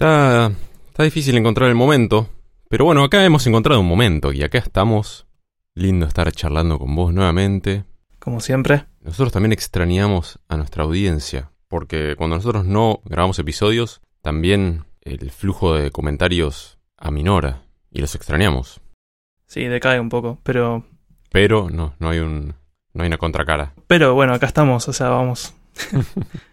[0.00, 0.50] Está,
[0.88, 2.30] está difícil encontrar el momento,
[2.70, 5.26] pero bueno, acá hemos encontrado un momento y acá estamos.
[5.74, 7.84] Lindo estar charlando con vos nuevamente.
[8.18, 8.86] Como siempre.
[9.02, 15.74] Nosotros también extrañamos a nuestra audiencia, porque cuando nosotros no grabamos episodios, también el flujo
[15.74, 18.80] de comentarios aminora y los extrañamos.
[19.44, 20.86] Sí, decae un poco, pero...
[21.30, 22.54] Pero no, no hay un...
[22.94, 23.74] no hay una contracara.
[23.86, 25.52] Pero bueno, acá estamos, o sea, vamos.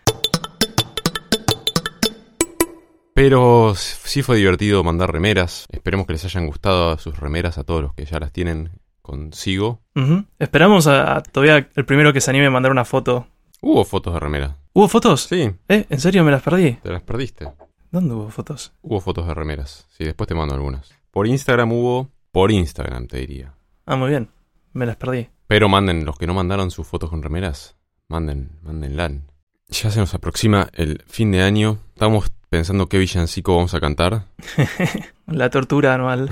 [3.18, 5.66] Pero sí fue divertido mandar remeras.
[5.72, 8.70] Esperemos que les hayan gustado sus remeras a todos los que ya las tienen
[9.02, 9.82] consigo.
[10.38, 13.26] Esperamos a, a todavía el primero que se anime a mandar una foto.
[13.60, 14.58] Hubo fotos de remera.
[14.72, 15.24] ¿Hubo fotos?
[15.24, 15.86] Sí, ¿Eh?
[15.90, 16.74] ¿En serio me las perdí?
[16.74, 17.50] te las perdiste.
[17.90, 18.74] ¿Dónde hubo fotos?
[18.84, 19.88] Hubo fotos de remeras.
[19.98, 20.94] Sí, después te mando algunas.
[21.10, 22.12] Por Instagram hubo.
[22.32, 23.52] Por Instagram te diría.
[23.88, 24.30] Ah, muy bien.
[24.74, 25.28] Me las perdí.
[25.48, 27.78] Pero manden, los que no mandaron sus fotos con remeras,
[28.10, 29.12] manden, mándenla.
[29.70, 31.80] Ya se nos aproxima el fin de año.
[31.96, 34.24] Estamos pensando qué villancico vamos a cantar.
[35.28, 36.30] La tortura anual.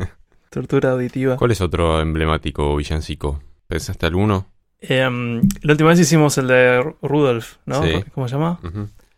[0.50, 1.36] tortura auditiva.
[1.36, 3.42] ¿Cuál es otro emblemático villancico?
[3.66, 4.46] ¿Pensaste alguno?
[4.80, 7.82] Em, la última vez hicimos el de Ru- Rudolf, ¿no?
[7.82, 7.92] Sí.
[8.14, 8.60] ¿Cómo se llama?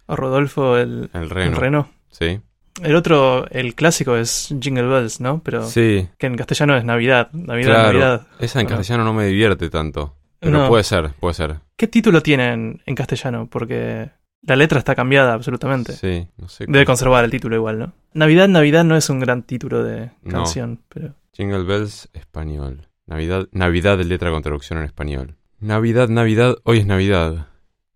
[0.07, 1.59] A Rodolfo el, El el reno.
[1.59, 1.89] reno.
[2.11, 2.41] Sí.
[2.83, 5.43] El otro, el clásico es Jingle Bells, ¿no?
[5.45, 6.09] Pero Sí.
[6.19, 7.31] que en castellano es Navidad.
[7.33, 7.87] Navidad, Claro.
[7.99, 8.27] Navidad.
[8.41, 8.79] Esa en Bueno.
[8.79, 10.17] castellano no me divierte tanto.
[10.39, 10.69] Pero No.
[10.69, 11.57] puede ser, puede ser.
[11.77, 13.47] ¿Qué título tiene en, en castellano?
[13.51, 14.11] Porque
[14.43, 15.93] la letra está cambiada absolutamente.
[15.93, 16.65] Sí, no sé.
[16.67, 17.93] Debe conservar el título igual, ¿no?
[18.15, 20.33] Navidad, Navidad no es un gran título de No.
[20.33, 21.15] canción, pero...
[21.33, 22.89] Jingle Bells, español.
[23.07, 25.37] Navidad, Navidad, letra con traducción en español.
[25.59, 27.49] Navidad, Navidad, hoy es Navidad.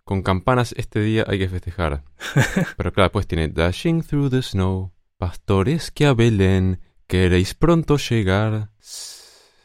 [0.05, 2.05] Con campanas este día hay que festejar.
[2.77, 8.71] Pero claro, después tiene Dashing through the snow, pastores que a Belén queréis pronto llegar.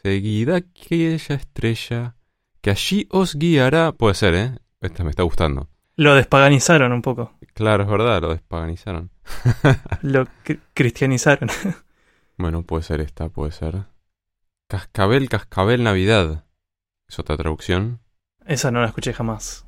[0.02, 2.16] Seguida aquella estrella
[2.62, 3.92] que allí os guiará.
[3.92, 4.54] Puede ser, ¿eh?
[4.80, 5.68] Esta me está gustando.
[6.00, 7.34] Lo despaganizaron un poco.
[7.52, 9.10] Claro, es verdad, lo despaganizaron.
[10.00, 11.50] Lo cri- cristianizaron.
[12.38, 13.84] Bueno, puede ser esta, puede ser.
[14.66, 16.46] Cascabel, cascabel, Navidad.
[17.06, 18.00] Es otra traducción
[18.46, 19.66] Esa no la escuché jamás.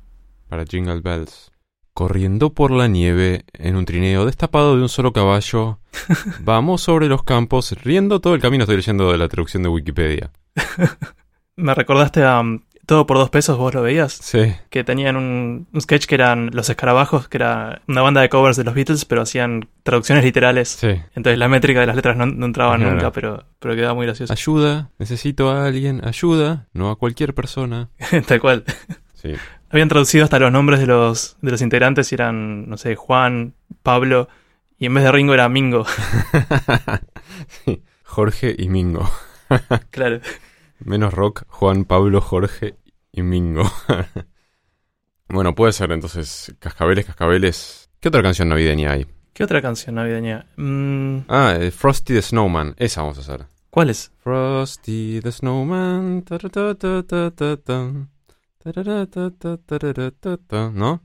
[0.49, 1.51] para Jingle Bells.
[1.93, 5.77] Corriendo por la nieve en un trineo destapado de un solo caballo.
[6.39, 8.63] Vamos sobre los campos, riendo todo el camino.
[8.63, 10.31] Estoy leyendo de la traducción de Wikipedia.
[11.57, 14.11] Me recordaste a um, Todo por dos pesos, ¿vos lo veías?
[14.11, 18.27] Sí, Que tenían un, un sketch que eran Los Escarabajos, que era una banda de
[18.27, 20.67] covers de los Beatles, pero hacían traducciones literales.
[20.69, 20.89] sí.
[21.15, 22.91] Entonces la métrica de las letras no, no entraba Claro.
[22.91, 24.33] nunca, pero, pero quedaba muy gracioso.
[24.33, 27.89] Ayuda, necesito a alguien, ayuda, no a cualquier persona.
[28.27, 28.65] Tal cual.
[29.13, 29.33] Sí,
[29.69, 33.53] Habían traducido hasta los nombres de los, de los integrantes y eran, no sé, Juan,
[33.81, 34.27] Pablo,
[34.77, 35.85] y en vez de Ringo era Mingo.
[37.65, 37.81] Sí.
[38.03, 39.09] Jorge y Mingo.
[39.89, 40.19] claro.
[40.79, 42.75] Menos rock, Juan, Pablo, Jorge
[43.11, 43.63] y Mingo.
[45.29, 47.89] bueno, puede ser entonces Cascabeles, Cascabeles.
[47.99, 49.07] ¿Qué otra canción navideña hay?
[49.33, 50.45] ¿Qué otra canción navideña?
[50.57, 52.75] Mm, Ah, eh, Frosty the Snowman.
[52.77, 53.45] Esa vamos a hacer.
[53.69, 54.11] ¿Cuál es?
[54.19, 56.23] Frosty the Snowman.
[60.73, 61.01] ¿No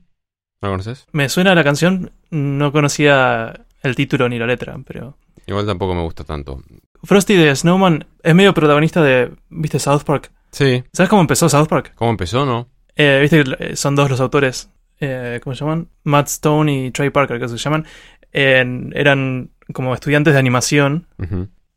[0.61, 1.07] la conoces?
[1.11, 5.17] Me suena la canción, no conocía el título ni la letra, pero...
[5.47, 6.61] Igual tampoco me gusta tanto.
[7.03, 10.31] Frosty de Snowman es medio protagonista de, ¿viste South Park?
[10.51, 10.83] Sí.
[10.93, 11.93] ¿Sabes cómo empezó South Park?
[11.95, 12.67] ¿Cómo empezó, no?
[12.95, 15.87] Eh, Viste que eh, son dos los autores, eh, ¿cómo se llaman?
[16.03, 17.85] Matt Stone y Trey Parker, que se llaman.
[18.31, 21.07] Eran como estudiantes de animación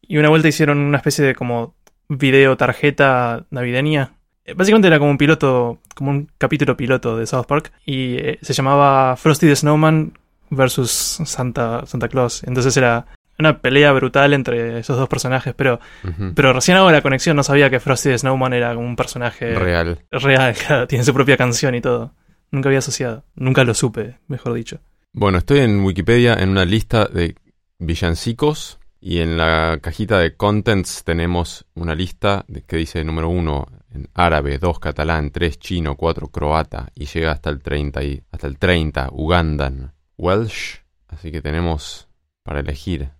[0.03, 1.75] y una vuelta hicieron una especie de como
[2.09, 4.15] video tarjeta navideña.
[4.44, 8.38] Eh, Básicamente era como un piloto, como un capítulo piloto de South Park y eh,
[8.43, 10.19] se llamaba Frosty the Snowman
[10.50, 12.43] versus Santa, Santa Claus.
[12.44, 13.06] Entonces era
[13.38, 15.81] una pelea brutal entre esos dos personajes, pero,
[16.34, 19.54] pero recién hago la conexión, no sabía que Frosty the Snowman era como un personaje
[19.54, 19.98] Real.
[20.10, 22.15] real, claro, tiene su propia canción y todo.
[22.50, 24.78] Nunca había asociado, nunca lo supe, mejor dicho.
[25.12, 27.34] Bueno, estoy en Wikipedia en una lista de
[27.78, 34.09] villancicos y en la cajita de contents tenemos una lista que dice número uno en
[34.14, 38.59] árabe, dos catalán, tres chino, cuatro croata y llega hasta el 30 y hasta el
[38.59, 42.09] 30 ugandan, welsh, así que tenemos
[42.43, 43.10] para elegir.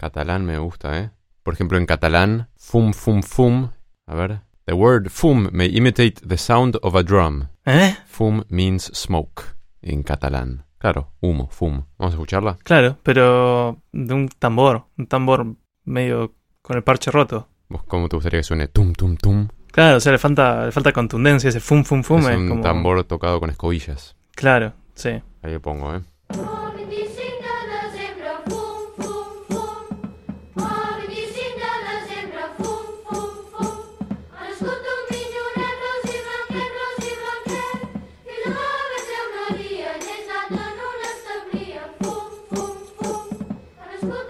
[0.00, 1.10] Catalán me gusta, ¿eh?
[1.42, 3.68] Por ejemplo, en catalán, fum fum fum,
[4.06, 7.48] a ver, the word fum may imitate the sound of a drum.
[7.66, 7.94] ¿Eh?
[8.06, 9.42] Fum means smoke
[9.82, 10.64] en catalán.
[10.78, 11.84] Claro, humo, fum.
[11.98, 12.56] Vamos a escucharla.
[12.62, 15.54] Claro, pero de un tambor, un tambor
[15.84, 16.32] medio
[16.62, 17.48] con el parche roto.
[17.68, 18.68] ¿Vos cómo te gustaría que suene?
[18.68, 19.48] Tum, tum, tum.
[19.70, 22.48] Claro, o sea, le falta, le falta contundencia, ese fum fum fum es es un
[22.48, 22.62] como...
[22.62, 24.16] tambor tocado con escobillas.
[24.34, 25.10] Claro, sí.
[25.42, 26.00] Ahí le pongo, ¿eh?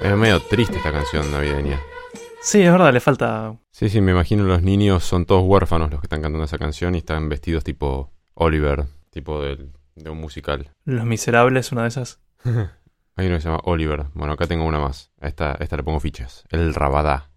[0.02, 1.79] Es medio triste esta canción navideña.
[2.43, 3.55] Sí, es verdad, le falta.
[3.70, 6.94] Sí, sí, me imagino los niños son todos huérfanos los que están cantando esa canción
[6.94, 10.70] y están vestidos tipo Oliver, tipo del- de un musical.
[10.85, 12.20] Los Miserables, una de esas.
[13.17, 14.06] Hay uno que se llama Oliver.
[14.14, 15.11] Bueno, acá tengo una más.
[15.20, 16.44] A esta, a esta le pongo fichas.
[16.49, 17.29] El Rabadá.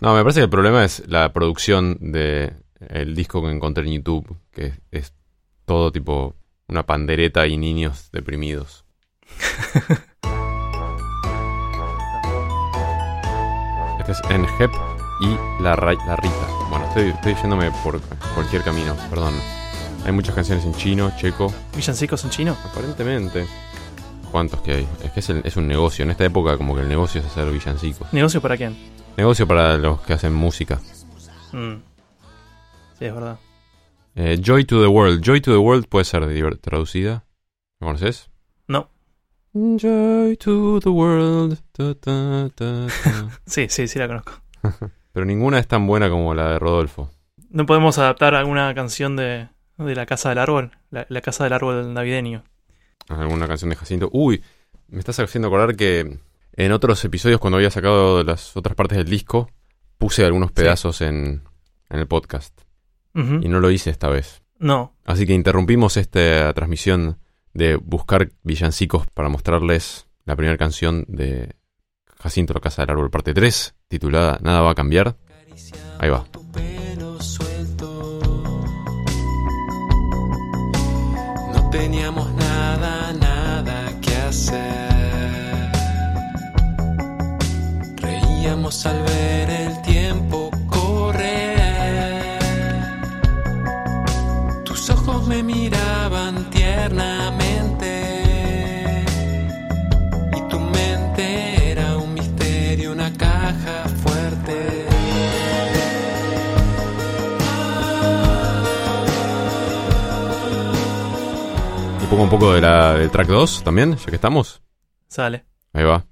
[0.00, 2.52] No, me parece que el problema es la producción de
[2.88, 5.14] el disco que encontré en YouTube, que es, es
[5.64, 6.34] todo tipo
[6.68, 8.84] una pandereta y niños deprimidos.
[14.00, 14.70] este es Enjep
[15.20, 16.46] y la, Ra- la Rita.
[16.70, 18.00] Bueno, estoy, estoy yéndome por
[18.34, 19.34] cualquier camino, perdón.
[20.04, 22.56] Hay muchas canciones en chino, checo, ¿Villancicos en chino?
[22.70, 23.46] aparentemente.
[24.30, 24.88] ¿Cuántos que hay?
[25.02, 26.04] Es que es, el- es un negocio.
[26.04, 28.12] En esta época como que el negocio es hacer villancicos.
[28.12, 28.76] ¿Negocio para quién?
[29.16, 30.78] Negocio para los que hacen música.
[31.52, 31.76] Mm.
[32.98, 33.38] Sí, es verdad.
[34.20, 35.22] Eh, Joy to the World.
[35.22, 36.26] Joy to the World puede ser
[36.58, 37.24] traducida.
[37.78, 38.28] ¿Me conoces?
[38.66, 38.90] No.
[39.52, 41.60] Joy to the World.
[41.70, 43.28] ta, ta, ta, ta.
[43.46, 44.32] Sí, sí, sí la conozco.
[45.12, 47.12] Pero ninguna es tan buena como la de Rodolfo.
[47.50, 50.72] ¿No podemos adaptar alguna canción de, de La Casa del Árbol?
[50.90, 52.42] La, la Casa del Árbol navideño.
[53.08, 54.10] Alguna canción de Jacinto.
[54.12, 54.42] Uy,
[54.88, 56.18] me estás haciendo acordar que
[56.54, 59.48] en otros episodios, cuando había sacado las otras partes del disco,
[59.96, 61.44] puse algunos pedazos en,
[61.88, 62.67] en el podcast.
[63.42, 64.42] Y no lo hice esta vez.
[64.58, 64.94] No.
[65.04, 67.18] Así que interrumpimos esta transmisión
[67.52, 71.56] de buscar villancicos para mostrarles la primera canción de
[72.20, 75.16] Jacinto la Casa del Árbol, parte 3, titulada Nada va a cambiar.
[75.98, 76.24] Ahí va.
[76.30, 78.20] tu pelo suelto.
[81.54, 85.72] No teníamos nada, nada que hacer.
[87.96, 89.67] Reíamos al ver el
[112.18, 114.60] pongo un poco de la, del track 2 también, ya que estamos.
[115.06, 115.44] Sale.
[115.72, 116.04] Ahí va.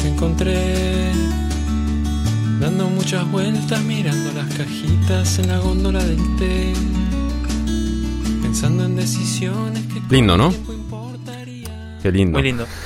[0.00, 1.12] Te encontré
[2.58, 6.72] dando muchas vueltas mirando las cajitas en la góndola del té.
[8.42, 10.52] Pensando en decisiones que Lindo, ¿no?
[12.02, 12.38] Qué lindo.
[12.38, 12.66] Muy lindo.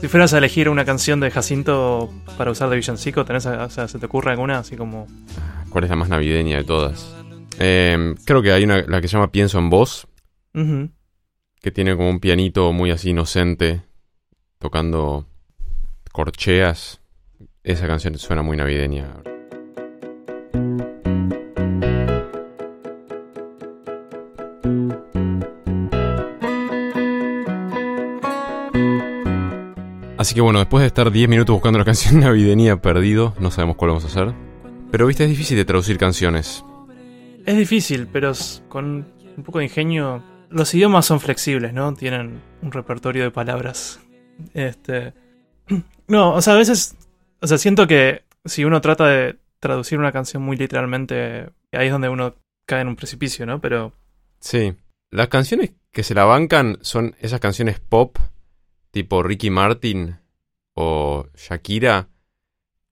[0.00, 3.86] Si fueras a elegir una canción de Jacinto para usar de villancico, ¿tenés, o sea,
[3.86, 5.06] ¿se te ocurre alguna así como...
[5.70, 7.14] ¿Cuál es la más navideña de todas?
[7.58, 10.06] Eh, creo que hay una, la que se llama Pienso en Vos,
[10.54, 10.90] Ujú.
[11.60, 13.82] que tiene como un pianito muy así inocente,
[14.58, 15.26] tocando
[16.12, 17.00] corcheas.
[17.62, 19.22] Esa canción suena muy navideña.
[30.18, 33.76] Así que bueno, después de estar 10 minutos buscando la canción navideña perdido, no sabemos
[33.76, 34.49] cuál vamos a hacer.
[34.90, 36.64] Pero viste, es difícil de traducir canciones.
[37.46, 38.32] Es difícil, pero
[38.68, 39.06] con
[39.36, 40.22] un poco de ingenio...
[40.50, 41.94] Los idiomas son flexibles, ¿no?
[41.94, 44.00] Tienen un repertorio de palabras.
[44.54, 45.14] Este...
[46.08, 46.96] No, o sea, a veces...
[47.40, 51.92] O sea, siento que si uno trata de traducir una canción muy literalmente, ahí es
[51.92, 52.34] donde uno
[52.66, 53.60] cae en un precipicio, ¿no?
[53.60, 53.92] Pero...
[54.40, 54.74] Sí.
[55.12, 58.18] Las canciones que se la bancan son esas canciones pop,
[58.90, 60.18] tipo Ricky Martin
[60.74, 62.08] o Shakira,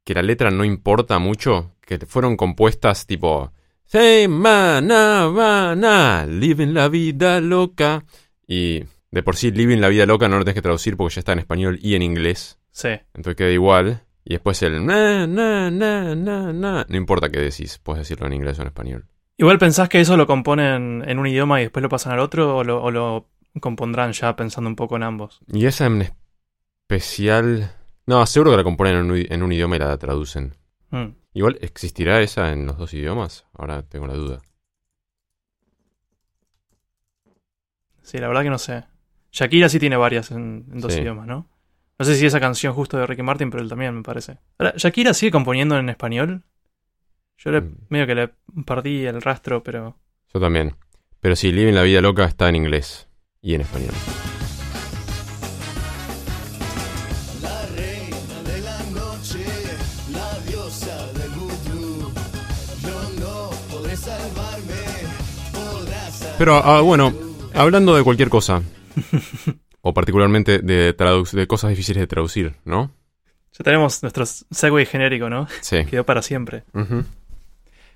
[0.04, 3.50] que la letra no importa mucho, que fueron compuestas tipo
[3.86, 8.04] Semana, vana, living la vida loca.
[8.46, 11.20] Y de por sí, living la vida loca no lo tenés que traducir porque ya
[11.20, 12.58] está en español y en inglés.
[12.70, 12.88] Sí.
[13.14, 14.02] Entonces queda igual.
[14.24, 16.86] Y después el na, na, na, na, na.
[16.86, 19.06] No importa qué decís, puedes decirlo en inglés o en español.
[19.38, 22.58] Igual pensás que eso lo componen en un idioma y después lo pasan al otro
[22.58, 23.30] o lo, o lo
[23.60, 25.40] compondrán ya pensando un poco en ambos.
[25.50, 26.10] Y esa en
[26.82, 27.72] especial...
[28.06, 30.54] No, seguro que la componen en un, i- en un idioma y la traducen.
[30.90, 31.06] Mm.
[31.34, 33.46] Igual, ¿existirá esa en los dos idiomas?
[33.52, 34.40] Ahora tengo la duda.
[38.02, 38.84] Sí, la verdad que no sé.
[39.30, 41.00] Shakira sí tiene varias en, en dos Sí.
[41.00, 41.48] idiomas, ¿no?
[41.98, 44.38] No sé si esa canción justo de Ricky Martin, pero él también me parece.
[44.58, 46.44] Ahora, ¿Shakira sigue componiendo en español?
[47.38, 47.76] Yo le, Mm.
[47.88, 48.28] medio que le
[48.64, 49.96] perdí el rastro, pero...
[50.32, 50.76] Yo también.
[51.20, 53.08] Pero sí, Living la Vida Loca está en inglés
[53.42, 53.92] y en español.
[66.38, 67.12] Pero ah, bueno,
[67.54, 68.62] hablando de cualquier cosa,
[69.80, 72.92] o particularmente de, de cosas difíciles de traducir, ¿no?
[73.58, 75.48] Ya tenemos nuestro segue genérico, ¿no?
[75.60, 75.84] Sí.
[75.86, 76.62] Quedó para siempre.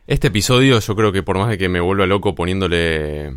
[0.07, 3.37] Este episodio yo creo que por más de que me vuelva loco poniéndole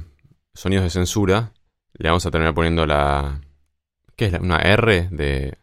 [0.56, 1.52] sonidos de censura,
[1.94, 3.42] le vamos a terminar poniendo la...
[4.16, 4.32] ¿Qué es?
[4.32, 5.58] la- ¿Una R de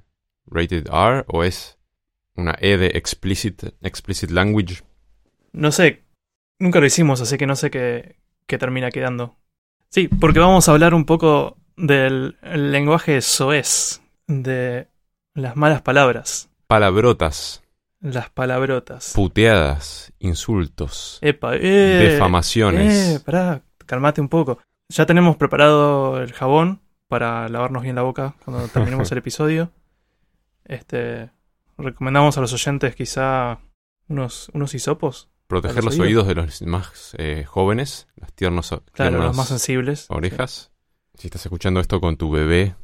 [0.46, 1.78] rated R o es
[2.36, 4.82] una E de explicit, explicit language?
[5.52, 6.04] No sé,
[6.60, 9.36] nunca lo hicimos, así que no sé qué, qué termina quedando.
[9.88, 14.88] Sí, porque vamos a hablar un poco del lenguaje soez, de
[15.34, 17.62] las malas palabras, Palabrotas,
[18.00, 19.12] las palabrotas.
[19.14, 23.16] puteadas, insultos, Epa, eh, defamaciones.
[23.16, 24.58] Eh, pará, calmate un poco.
[24.88, 29.70] Ya tenemos preparado el jabón para lavarnos bien la boca cuando terminemos el episodio.
[30.64, 31.30] Este,
[31.76, 33.58] recomendamos a los oyentes quizá
[34.08, 38.68] unos, unos hisopos, Proteger ¿Para los los oídos de los más eh, jóvenes, los tiernos,
[38.68, 40.06] claro, tiernas los más sensibles.
[40.08, 40.70] orejas.
[41.14, 42.74] Si estás escuchando esto con tu bebé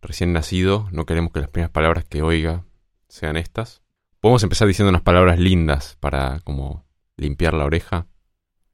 [0.00, 2.64] recién nacido, no queremos que las primeras palabras que oiga
[3.08, 3.82] sean estas.
[4.20, 8.06] Podemos empezar diciendo unas palabras lindas para como limpiar la oreja,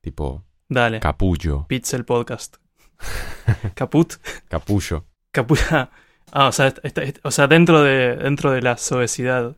[0.01, 2.57] tipo Dale, capullo, Pixel Podcast.
[3.75, 4.15] Caput,
[4.49, 5.05] capullo.
[5.31, 5.91] capucha.
[6.33, 9.57] Ah, o sea, esta- esta- o sea dentro, de, dentro de la suavidad.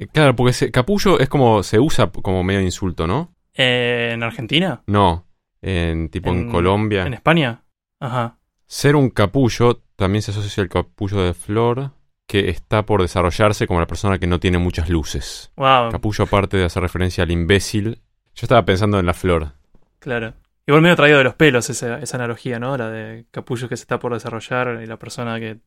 [0.00, 3.34] Eh, Claro, porque se- capullo es como se usa como medio de insulto, ¿no?
[3.54, 4.82] Eh, ¿En Argentina?
[4.86, 5.26] No,
[5.62, 7.06] en tipo en, En- Colombia.
[7.06, 7.62] ¿En España?
[8.00, 8.38] Ajá.
[8.66, 11.90] Ser un capullo también se asocia al capullo de flor
[12.26, 15.52] que está por desarrollarse como la persona que no tiene muchas luces.
[15.56, 17.96] Wow, Capullo, aparte de hacer referencia al imbécil,
[18.34, 19.52] yo estaba pensando en la flor.
[19.98, 20.34] claro.
[20.66, 22.76] Igual medio traído de los pelos esa, esa analogía, ¿no?
[22.76, 25.58] La de capullo que se está por desarrollar y la persona que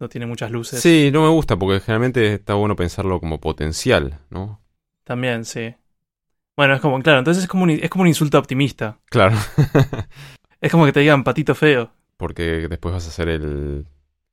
[0.00, 0.80] no tiene muchas luces.
[0.80, 4.60] Sí, no me gusta porque generalmente está bueno pensarlo como potencial, ¿no?
[5.04, 5.74] También, sí.
[6.56, 8.98] Bueno, es como, claro, entonces es como un, es como un insulto optimista.
[9.06, 9.36] Claro,
[10.60, 13.86] Es como que te digan patito feo porque después vas a hacer el...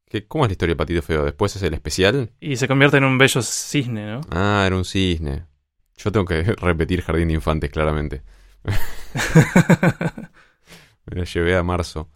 [0.10, 1.24] ¿Qué, ¿Cómo es la historia de Patito Feo?
[1.24, 2.32] ¿Después es el especial?
[2.42, 4.22] y se convierte en un bello cisne, ¿no?
[4.30, 5.46] Ah, era un cisne.
[5.98, 8.24] Yo tengo que repetir Jardín de Infantes, claramente.
[11.06, 12.10] Me la llevé a marzo.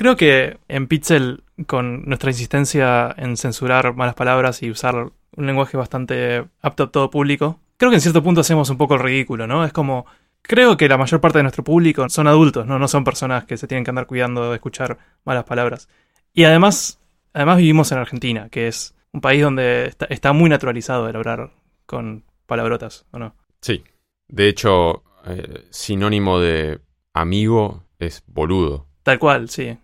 [0.00, 5.76] Creo que en Pixel, con nuestra insistencia en censurar malas palabras y usar un lenguaje
[5.76, 9.46] bastante apto a todo público, creo que en cierto punto hacemos un poco el ridículo,
[9.46, 9.62] ¿no?
[9.62, 10.06] Es como,
[10.40, 12.78] creo que la mayor parte de nuestro público son adultos, ¿no?
[12.78, 15.86] No son personas que se tienen que andar cuidando de escuchar malas palabras.
[16.32, 16.98] Y además,
[17.34, 21.50] además vivimos en Argentina, que es un país donde está, está muy naturalizado el hablar
[21.84, 23.34] con palabrotas, ¿o no?
[23.60, 23.84] Sí.
[24.28, 26.80] De hecho, eh, sinónimo de
[27.12, 28.86] amigo es boludo.
[29.02, 29.76] Tal cual, sí.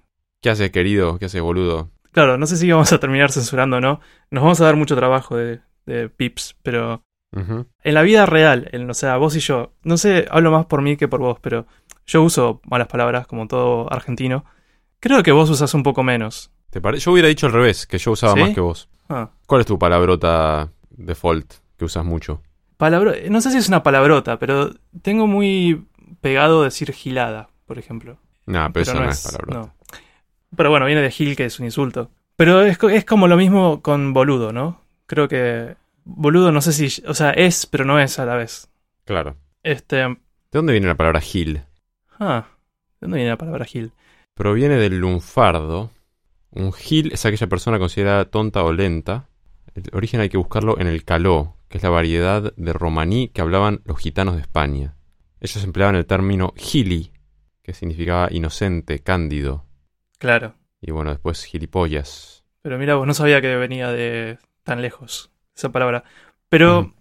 [0.47, 1.19] ¿Qué haces, querido?
[1.19, 1.91] ¿Qué haces, boludo?
[2.13, 3.99] Claro, no sé si vamos a terminar censurando o no.
[4.31, 7.03] Nos vamos a dar mucho trabajo de, de pips, pero
[7.35, 10.83] en la vida real, en, o sea, vos y yo, no sé, hablo más por
[10.83, 11.67] mí que por vos, pero
[12.07, 14.45] yo uso malas palabras como todo argentino.
[15.01, 16.53] Creo que vos usas un poco menos.
[16.71, 18.39] ¿Te pare- Yo hubiera dicho al revés, que yo usaba ¿Sí?
[18.43, 18.89] más que vos.
[19.09, 22.41] Ah, ¿Cuál es tu palabrota default que usas mucho?
[22.77, 24.71] palabro, no sé si es una palabrota, pero
[25.03, 25.89] tengo muy
[26.21, 28.19] pegado decir gilada, por ejemplo.
[28.47, 29.59] Nah, pero, eso no es, palabrota.
[29.59, 29.76] no.
[30.55, 32.11] Pero bueno, viene de gil, que es un insulto.
[32.37, 34.83] Pero es, es como lo mismo con boludo, ¿no?
[35.07, 38.69] Creo que boludo no sé si, o sea, es, pero no es a la vez.
[39.05, 39.37] Claro.
[39.63, 40.17] Este, ¿De
[40.53, 41.63] dónde viene la palabra gil?
[42.19, 42.47] ah,
[43.01, 43.93] ¿de dónde viene la palabra gil?
[44.35, 45.91] Proviene del lunfardo.
[46.51, 49.29] Un gil es aquella persona considerada tonta o lenta.
[49.75, 53.43] El origen hay que buscarlo en el caló, que es la variedad de romaní que
[53.43, 54.95] hablaban los gitanos de España.
[55.41, 57.13] Ellos empleaban el término gili,
[57.63, 59.66] que significaba inocente, cándido.
[60.19, 60.55] Claro.
[60.81, 62.45] Y bueno, después gilipollas.
[62.63, 66.05] Pero mira, vos no sabía que venía de tan lejos esa palabra.
[66.49, 66.93] Pero.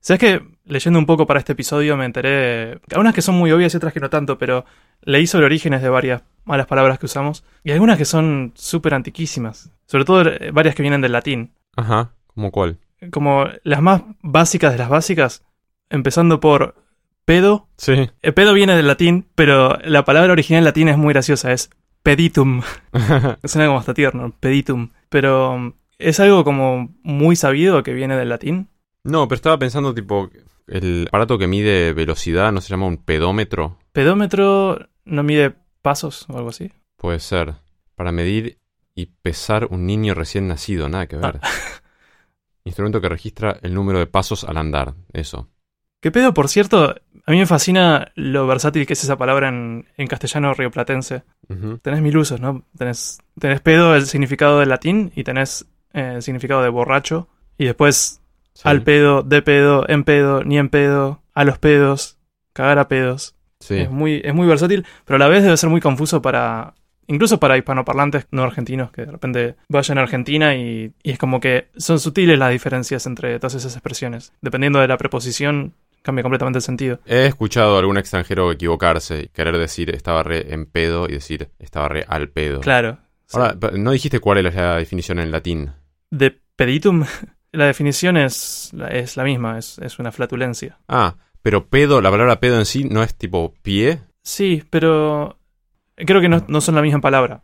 [0.00, 0.42] ¿sabes qué?
[0.64, 2.80] Leyendo un poco para este episodio me enteré.
[2.90, 4.64] Algunas que son muy obvias y otras que no tanto, pero
[5.02, 7.44] leí sobre orígenes de varias malas palabras que usamos.
[7.64, 9.70] Y algunas que son súper antiquísimas.
[9.86, 11.52] Sobre todo eh, varias que vienen del latín.
[11.76, 12.78] Ajá, ¿cómo cuál?
[13.10, 15.44] Como las más básicas de las básicas.
[15.88, 16.76] Empezando por
[17.24, 17.68] pedo.
[17.76, 18.10] Sí.
[18.22, 21.52] El pedo viene del latín, pero la palabra original en latín es muy graciosa.
[21.52, 21.70] Es
[22.02, 22.62] peditum.
[23.44, 24.90] Suena como hasta tierno, peditum.
[25.08, 28.68] Pero um, es algo como muy sabido que viene del latín.
[29.04, 30.30] no, pero estaba pensando tipo,
[30.66, 33.78] el aparato que mide velocidad no se llama un pedómetro.
[33.92, 36.72] Pedómetro no mide pasos o algo así.
[36.96, 37.54] Puede ser.
[37.96, 38.58] Para medir
[38.94, 41.40] y pesar un niño recién nacido, nada que ver.
[42.64, 45.48] Instrumento que registra el número de pasos al andar, eso.
[46.00, 46.94] ¿Qué pedo, por cierto?
[47.30, 51.22] A mí me fascina lo versátil que es esa palabra en, en castellano rioplatense.
[51.48, 51.78] Ujú.
[51.78, 52.64] Tenés mil usos, ¿no?
[52.76, 57.28] Tenés, tenés pedo, el significado del latín, y tenés eh, el significado de borracho.
[57.56, 58.20] Y después
[58.52, 62.18] Sí, al pedo, de pedo, en pedo, ni en pedo, a los pedos,
[62.52, 63.36] cagar a pedos.
[63.60, 63.76] sí.
[63.76, 66.74] Es, muy, es muy versátil, pero a la vez debe ser muy confuso para.
[67.06, 71.38] Incluso para hispanoparlantes no argentinos que de repente vayan a Argentina y, y es como
[71.38, 74.32] que son sutiles las diferencias entre todas esas expresiones.
[74.40, 76.98] Dependiendo de la preposición, cambia completamente el sentido.
[77.06, 81.50] He escuchado a algún extranjero equivocarse y querer decir estaba re en pedo y decir
[81.58, 82.60] estaba re al pedo.
[82.60, 82.98] Claro.
[83.32, 85.72] Ahora, pa- no dijiste cuál es la definición en latín.
[86.10, 87.04] De peditum,
[87.52, 90.78] la definición es, es la misma, es, es una flatulencia.
[90.88, 94.00] Ah, pero pedo, la palabra pedo en sí no es tipo pie.
[94.22, 95.38] Sí, pero
[95.96, 97.42] creo que no, no son la misma palabra.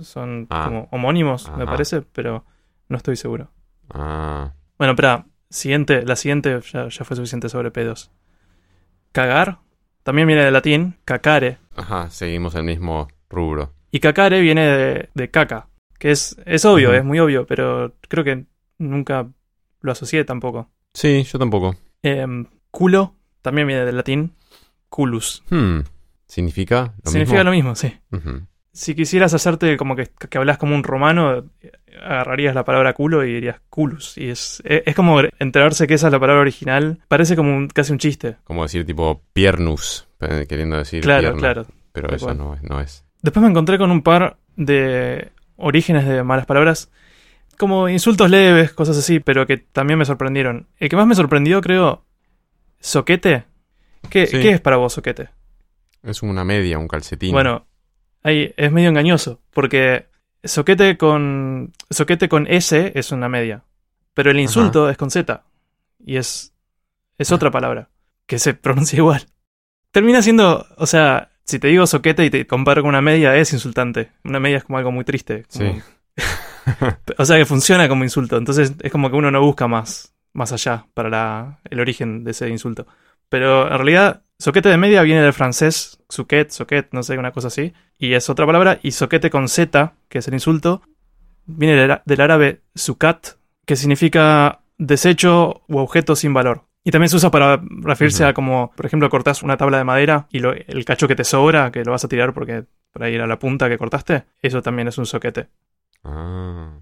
[0.00, 0.64] Son Ah.
[0.66, 2.44] como homónimos, me parece, pero
[2.88, 3.50] no estoy seguro.
[3.88, 8.10] Ah, Bueno, espera, siguiente, la siguiente ya, ya fue suficiente sobre pedos.
[9.12, 9.58] Cagar
[10.02, 11.58] también viene del latín, cacare.
[11.76, 13.72] ajá, seguimos el mismo rubro.
[13.90, 18.24] Y cacare viene de, de caca, que es, es obvio, es muy obvio, pero creo
[18.24, 18.44] que
[18.78, 19.28] nunca
[19.80, 20.70] lo asocié tampoco.
[20.94, 21.76] Sí, yo tampoco.
[22.02, 24.32] Em, culo también viene del latín,
[24.88, 25.42] culus.
[25.50, 25.80] Hmm,
[26.26, 27.44] ¿Significa lo Significa mismo?
[27.44, 27.92] lo mismo, sí.
[28.72, 31.44] Si quisieras hacerte como que, que hablas como un romano,
[32.00, 34.16] agarrarías la palabra culo y dirías culus.
[34.16, 37.00] Y es, es, es como enterarse que esa es la palabra original.
[37.08, 38.36] Parece como un- casi un chiste.
[38.44, 41.66] Como decir tipo piernus, eh, queriendo decir Claro, pierna, claro.
[41.92, 42.38] Pero eso cual.
[42.38, 43.04] no es, no es.
[43.22, 46.90] Después me encontré con un par de orígenes de malas palabras,
[47.58, 50.68] como insultos leves, cosas así, pero que también me sorprendieron.
[50.78, 52.04] El que más me sorprendió, creo,
[52.78, 53.44] soquete.
[54.08, 54.40] ¿Qué, Sí.
[54.40, 55.28] ¿qué es para vos soquete?
[56.02, 57.32] Es una media, un calcetín.
[57.32, 57.66] Bueno,
[58.22, 60.06] ahí es medio engañoso, porque
[60.44, 63.62] soquete con soquete con S es una media,
[64.14, 65.42] pero el insulto es con Z
[66.04, 66.52] y es
[67.18, 67.88] es otra palabra
[68.26, 69.26] que se pronuncia igual.
[69.90, 73.52] Termina siendo, o sea, si te digo soquete y te comparo con una media es
[73.52, 74.10] insultante.
[74.24, 75.44] Una media es como algo muy triste.
[75.52, 75.82] como- Sí.
[77.18, 80.52] o sea que funciona como insulto, entonces es como que uno no busca más más
[80.52, 82.86] allá para la- el origen de ese insulto.
[83.28, 87.48] Pero en realidad, soquete de media viene del francés, suquet, soquet, no sé, una cosa
[87.48, 87.72] así.
[87.98, 88.80] Y es otra palabra.
[88.82, 90.82] Y soquete con Z, que es el insulto,
[91.46, 96.64] viene del, árabe sukat, que significa desecho u objeto sin valor.
[96.82, 100.26] Y también se usa para referirse a como, por ejemplo, cortás una tabla de madera
[100.30, 103.14] y lo- el cacho que te sobra, que lo vas a tirar porque por ahí
[103.14, 105.48] era la punta que cortaste, eso también es un soquete.
[106.02, 106.80] Ah.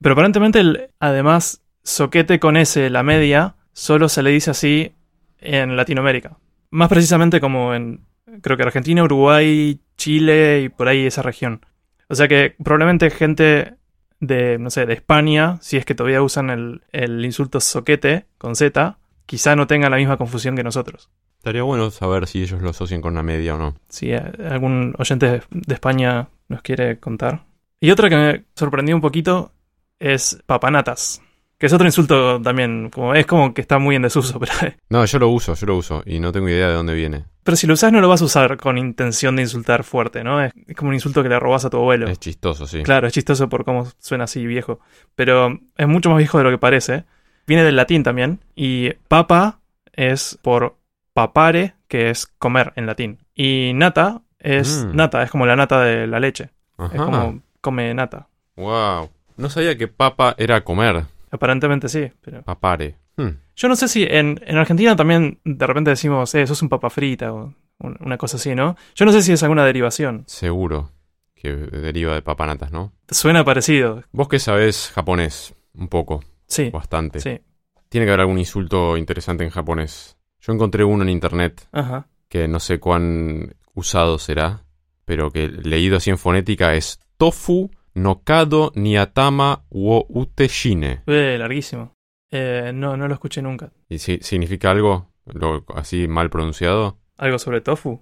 [0.00, 4.94] Pero aparentemente, el, además, soquete con S, la media, solo se le dice así
[5.40, 6.38] en Latinoamérica.
[6.70, 8.00] Más precisamente como en,
[8.42, 11.64] creo que Argentina, Uruguay, Chile y por ahí esa región.
[12.08, 13.74] O sea que probablemente gente
[14.20, 18.54] de, no sé, de España, si es que todavía usan el, el insulto soquete con
[18.54, 21.10] Z, quizá no tengan la misma confusión que nosotros.
[21.38, 23.74] Estaría bueno saber si ellos lo asocian con una media o no.
[23.88, 27.44] Si eh, algún oyente de España nos quiere contar.
[27.80, 29.52] Y otra que me sorprendió un poquito
[29.98, 31.22] es papanatas.
[31.60, 34.52] Que es otro insulto también, como es como que está muy en desuso, pero,
[34.88, 37.26] No, yo lo uso, yo lo uso y no tengo idea de dónde viene.
[37.44, 40.42] pero si lo usas no lo vas a usar con intención de insultar fuerte, ¿no?
[40.42, 42.08] Es, es como un insulto que le robas a tu abuelo.
[42.08, 42.82] Es chistoso, sí.
[42.82, 44.80] Claro, es chistoso por cómo suena así viejo.
[45.14, 47.04] Pero es mucho más viejo de lo que parece.
[47.46, 48.40] Viene del latín también.
[48.56, 49.60] Y papa
[49.92, 50.76] es por
[51.12, 53.18] papare, que es comer en latín.
[53.34, 54.96] Y nata es Mm.
[54.96, 56.48] nata, es como la nata de la leche.
[56.78, 56.94] Ajá.
[56.94, 58.28] Es como come nata.
[58.56, 59.10] Wow.
[59.36, 61.04] No sabía que papa era comer.
[61.30, 62.42] Aparentemente sí, pero...
[62.42, 62.96] Papare.
[63.16, 63.30] Hmm.
[63.56, 66.90] Yo no sé si en, en Argentina también de repente decimos, eh, sos un papa
[66.90, 68.76] frita o un- una cosa así, ¿no?
[68.94, 70.24] Yo no sé si es alguna derivación.
[70.26, 70.90] Seguro
[71.34, 72.92] que deriva de papanatas, ¿no?
[73.08, 74.02] Suena parecido.
[74.12, 77.20] Vos que sabés japonés, un poco, Sí, bastante.
[77.20, 77.40] sí.
[77.88, 80.16] Tiene que haber algún insulto interesante en japonés.
[80.40, 82.06] Yo encontré uno en internet Ajá.
[82.28, 84.64] que no sé cuán usado será,
[85.04, 91.02] pero que leído así en fonética es tofu no kado ni atama wo ute shine.
[91.06, 91.94] Eh, larguísimo.
[92.30, 93.72] Eh, no, no lo escuché nunca.
[93.88, 96.98] ¿Y si- significa algo lo, así mal pronunciado?
[97.18, 98.00] ¿Algo sobre tofu?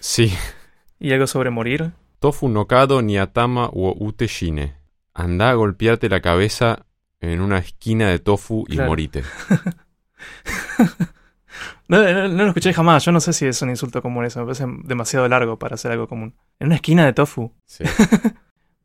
[0.00, 0.32] Sí.
[0.98, 1.92] ¿Y algo sobre morir?
[2.18, 4.74] Tofu no kado ni atama wo ute shine.
[5.14, 6.86] Anda a golpearte la cabeza
[7.20, 8.90] en una esquina de tofu y Claro.
[8.90, 9.22] morite.
[11.88, 13.04] No, no- no lo escuché jamás.
[13.04, 14.40] Yo no sé si es un insulto común eso.
[14.40, 16.34] Me parece demasiado largo para ser algo común.
[16.58, 17.52] En una esquina de tofu.
[17.64, 17.84] Sí.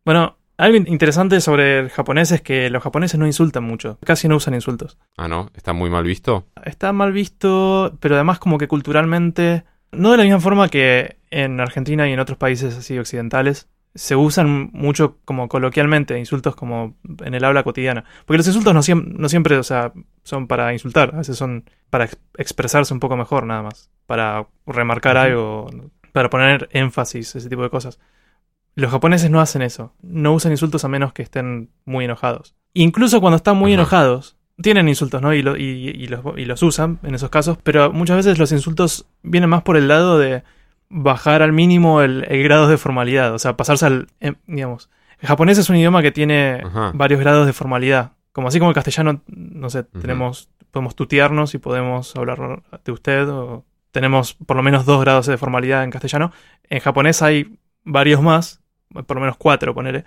[0.04, 3.98] Bueno, algo in- interesante sobre el japonés es que los japoneses no insultan mucho.
[4.06, 4.98] Casi no usan insultos.
[5.18, 6.46] Ah, no, está muy mal visto.
[6.64, 11.60] Está mal visto, pero además como que culturalmente, no de la misma forma que en
[11.60, 16.96] Argentina y en otros países así occidentales, se usan mucho como coloquialmente, insultos como
[17.26, 18.06] en el habla cotidiana.
[18.26, 19.92] Porque los insultos no, siem- no siempre, o sea,
[20.24, 24.48] son para insultar, a veces son para ex- expresarse un poco mejor nada más, para
[24.66, 25.70] remarcar algo,
[26.14, 28.00] para poner énfasis, ese tipo de cosas.
[28.76, 32.56] Los japoneses no hacen eso, no usan insultos a menos que estén muy enojados.
[32.74, 33.82] Incluso cuando están muy Ajá.
[33.82, 35.34] enojados, tienen insultos, ¿no?
[35.34, 38.52] Y, lo- y- y los, y los usan en esos casos, pero muchas veces los
[38.52, 40.44] insultos vienen más por el lado de
[40.90, 45.28] bajar al mínimo el, el grado de formalidad, o sea, pasarse al, em, digamos, el
[45.28, 46.92] japonés es un idioma que tiene Ajá.
[46.94, 51.58] varios grados de formalidad, como así como el castellano, no sé, tenemos podemos tutearnos y
[51.58, 56.32] podemos hablar de usted o tenemos por lo menos dos grados de formalidad en castellano.
[56.70, 58.61] En japonés hay varios más,
[58.94, 60.04] por lo menos cuatro, ponele.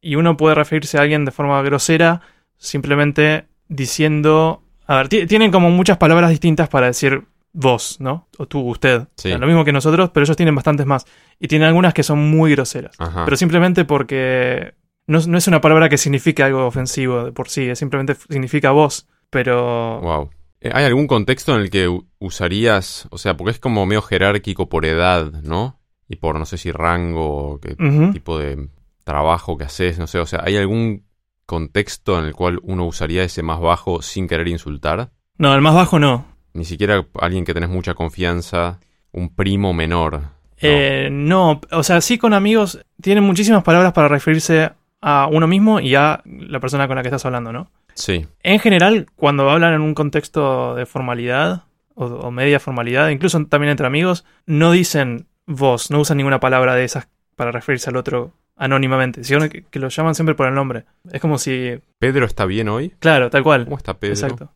[0.00, 2.20] Y uno puede referirse a alguien de forma grosera
[2.56, 4.62] simplemente diciendo...
[4.86, 8.28] A ver, ti- tienen como muchas palabras distintas para decir vos, ¿no?
[8.38, 9.08] O tú, usted.
[9.16, 9.28] Sí.
[9.28, 11.06] O sea, lo mismo que nosotros, pero ellos tienen bastantes más.
[11.38, 12.96] Y tienen algunas que son muy groseras.
[12.98, 13.24] Ajá.
[13.24, 14.74] Pero simplemente porque
[15.06, 18.70] no, no es una palabra que signifique algo ofensivo de por sí, es simplemente significa
[18.72, 19.08] vos.
[19.30, 20.30] Pero Wow.
[20.60, 21.88] Eh, ¿Hay algún contexto en el que
[22.18, 25.79] usarías, o sea, porque es como medio jerárquico por edad, ¿no?
[26.12, 27.76] Y por no sé si rango o qué
[28.12, 28.68] tipo de
[29.04, 31.04] trabajo que haces, no sé, o sea, ¿hay algún
[31.46, 35.10] contexto en el cual uno usaría ese más bajo sin querer insultar?
[35.38, 36.26] no, el más bajo no.
[36.52, 38.80] Ni siquiera alguien que tenés mucha confianza,
[39.12, 40.14] un primo menor.
[40.14, 40.28] No.
[40.60, 45.78] Eh, no, o sea, sí con amigos tienen muchísimas palabras para referirse a uno mismo
[45.78, 47.70] y a la persona con la que estás hablando, ¿no?
[47.94, 51.62] Sí, En general, cuando hablan en un contexto de formalidad
[51.94, 56.74] o, o media formalidad, incluso también entre amigos, no dicen vos, no usan ninguna palabra
[56.74, 60.54] de esas para referirse al otro anónimamente, sino que, que lo llaman siempre por el
[60.54, 60.84] nombre.
[61.12, 62.90] Es como si, ¿Pedro está bien hoy?
[62.98, 63.64] claro, tal cual.
[63.64, 64.14] ¿Cómo está Pedro?
[64.14, 64.52] Exacto.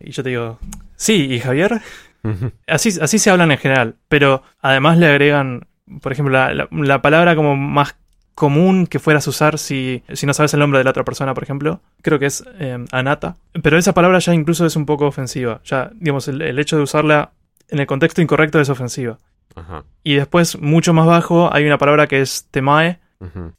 [0.00, 0.58] Y yo te digo,
[0.96, 1.80] sí, ¿y Javier?
[2.66, 5.66] Así, así se hablan en general, pero además le agregan,
[6.00, 7.96] por ejemplo, la, la- la palabra como más
[8.34, 11.34] común que fueras a usar si, si no sabes el nombre de la otra persona,
[11.34, 13.36] por ejemplo, creo que es eh, anata.
[13.62, 15.60] Pero esa palabra ya incluso es un poco ofensiva.
[15.64, 17.32] Ya, digamos, el, el hecho de usarla
[17.68, 19.18] en el contexto incorrecto es ofensiva.
[19.54, 19.84] Ajá.
[20.02, 23.00] Y después, mucho más bajo, hay una palabra que es temae,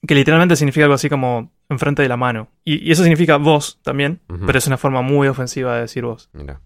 [0.07, 2.47] que literalmente significa algo así como enfrente de la mano.
[2.63, 6.29] Y, y eso significa vos también, pero es una forma muy ofensiva de decir vos.
[6.33, 6.61] Mira.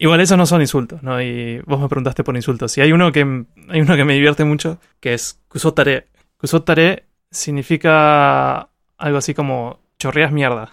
[0.00, 1.20] Igual esos no son insultos, ¿no?
[1.20, 2.78] Y vos me preguntaste por insultos.
[2.78, 3.20] Y hay uno que
[3.68, 6.06] hay uno que me divierte mucho, que es kusotare.
[6.36, 10.70] Kusotare significa algo así como chorreas mierda.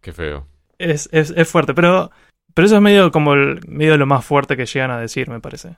[0.00, 0.46] Qué feo.
[0.78, 2.10] Es, es, es fuerte, pero,
[2.54, 5.40] pero eso es medio como el, medio lo más fuerte que llegan a decir, me
[5.40, 5.76] parece.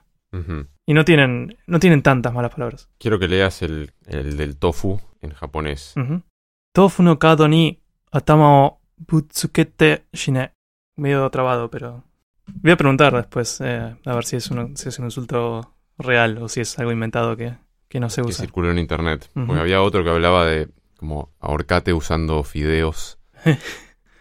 [0.85, 2.89] Y no tienen, no tienen tantas malas palabras.
[2.99, 5.95] Quiero que leas el, el del tofu en japonés.
[6.73, 7.79] Tofu no kado ni
[8.11, 10.51] atama o butsukete shine.
[10.95, 12.03] Medio trabado, pero...
[12.47, 16.39] Voy a preguntar después, eh, a ver si es, un, si es un insulto real
[16.39, 17.53] o si es algo inventado que,
[17.87, 18.43] que no se que usa.
[18.43, 19.29] circuló en internet.
[19.33, 23.17] Porque había otro que hablaba de como ahorcate usando fideos.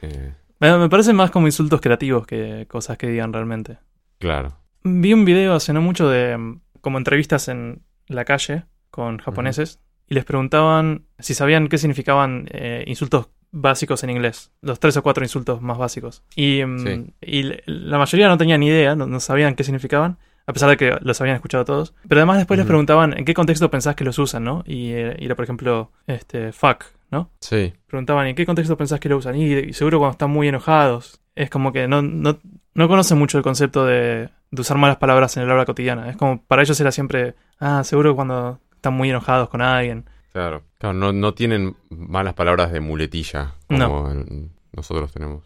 [0.01, 3.79] Eh, Me, me parecen más como insultos creativos que cosas que digan realmente.
[4.19, 4.57] claro.
[4.85, 9.81] Vi un video hace no mucho de mm, como entrevistas en la calle con japoneses
[10.09, 15.03] y les preguntaban si sabían qué significaban eh, insultos básicos en inglés, los tres o
[15.03, 16.23] cuatro insultos más básicos.
[16.37, 17.15] Y, mm, Sí.
[17.21, 20.77] y la mayoría no tenían ni idea, no, no sabían qué significaban, a pesar de
[20.77, 21.95] que los habían escuchado todos.
[22.09, 24.65] Pero además después les preguntaban en qué contexto pensás que los usan, ¿no?
[24.67, 27.31] Y, eh, era, por ejemplo, este, fuck, ¿no?
[27.41, 27.73] Sí.
[27.87, 29.35] preguntaban ¿en qué contexto pensás que lo usan?
[29.37, 31.21] Y, y seguro cuando están muy enojados.
[31.35, 32.39] Es como que no, no,
[32.75, 36.09] no conocen mucho el concepto de, de usar malas palabras en el habla cotidiana.
[36.11, 40.05] Es como para ellos era siempre, ah, seguro cuando están muy enojados con alguien.
[40.33, 40.63] Claro.
[40.79, 45.45] Claro, no, no tienen malas palabras de muletilla como el- nosotros tenemos.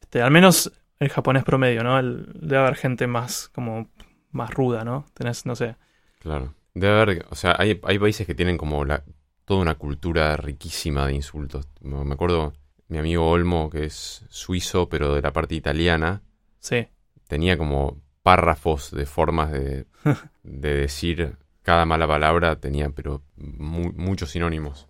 [0.00, 1.98] Este, al menos el japonés promedio, ¿no?
[1.98, 3.88] El, debe haber gente más como
[4.32, 5.06] más ruda, ¿no?
[5.14, 5.76] Tenés, no sé.
[6.18, 6.54] Claro.
[6.74, 9.02] Debe haber, o sea, hay, hay países que tienen como la,
[9.44, 11.66] toda una cultura riquísima de insultos.
[11.80, 12.52] Me acuerdo,
[12.88, 16.22] mi amigo Olmo, que es suizo, pero de la parte italiana,
[16.60, 16.86] Sí.
[17.26, 19.86] tenía como párrafos de formas de,
[20.42, 24.88] de decir cada mala palabra, tenía pero mu- muchos sinónimos.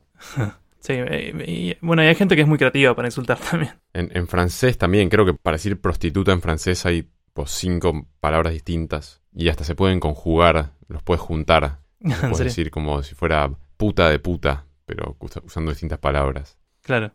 [0.81, 3.73] Sí, eh, y, bueno, y hay gente que es muy creativa para insultar también.
[3.93, 8.53] En, en francés también, creo que para decir prostituta en francés hay pues, cinco palabras
[8.53, 11.81] distintas y hasta se pueden conjugar, los puedes juntar.
[12.01, 16.57] Puedes decir como si fuera puta de puta, pero usa- usando distintas palabras.
[16.83, 17.13] Claro.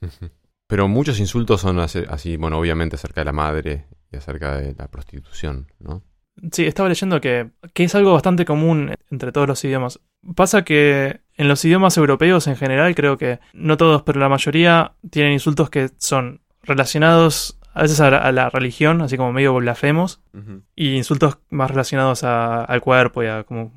[0.66, 4.74] Pero muchos insultos son así, así, bueno, obviamente acerca de la madre y acerca de
[4.78, 6.02] la prostitución, ¿no?
[6.52, 10.00] Sí, estaba leyendo que, que es algo bastante común entre todos los idiomas.
[10.34, 14.92] Pasa que en los idiomas europeos en general, creo que no todos, pero la mayoría
[15.10, 19.54] tienen insultos que son relacionados a veces a la, a la religión, así como medio
[19.54, 20.20] blasfemos,
[20.74, 23.72] y insultos más relacionados a- al cuerpo y a como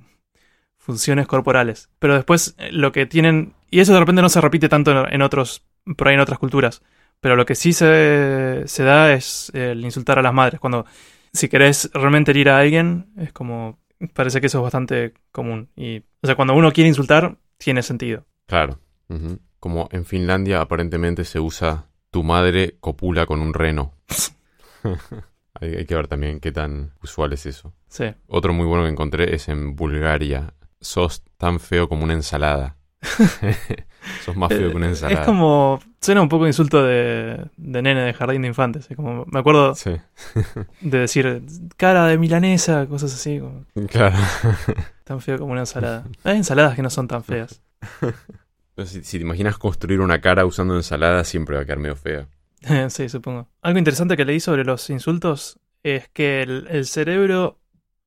[0.78, 1.90] funciones corporales.
[2.00, 5.14] Pero después eh, lo que tienen, y eso de repente no se repite tanto en,
[5.14, 5.64] en otros,
[5.98, 6.82] por ahí en otras culturas,
[7.24, 10.60] pero lo que sí se, se da es el insultar a las madres.
[10.60, 10.86] Cuando
[11.32, 13.80] si querés realmente herir a alguien, es como,
[14.14, 15.70] parece que eso es bastante común.
[15.78, 18.26] Y, o sea, cuando uno quiere insultar, tiene sentido.
[18.46, 18.78] Claro.
[19.62, 23.94] Como en Finlandia aparentemente se usa tu madre copula con un reno.
[25.54, 27.74] hay, hay que ver también qué tan usual es eso.
[27.88, 28.14] Sí.
[28.28, 30.56] Otro muy bueno que encontré es en Bulgaria.
[30.82, 32.76] Sos tan feo como una ensalada.
[34.26, 35.22] Sos más feo que una Eh, ensalada.
[35.22, 35.80] Es como.
[36.02, 38.88] Suena un poco insulto de, de nene de jardín de infantes.
[38.90, 39.92] Es como, me acuerdo Sí,
[40.82, 41.42] de decir
[41.78, 43.40] cara de milanesa, cosas así.
[43.40, 44.18] Como, claro.
[45.06, 46.04] tan feo como una ensalada.
[46.24, 47.62] Hay ensaladas que no son tan feas.
[48.86, 52.28] Si, si te imaginas construir una cara usando ensalada, siempre va a quedar medio fea.
[52.90, 53.48] sí, supongo.
[53.62, 57.60] Algo interesante que leí sobre los insultos es que el, el cerebro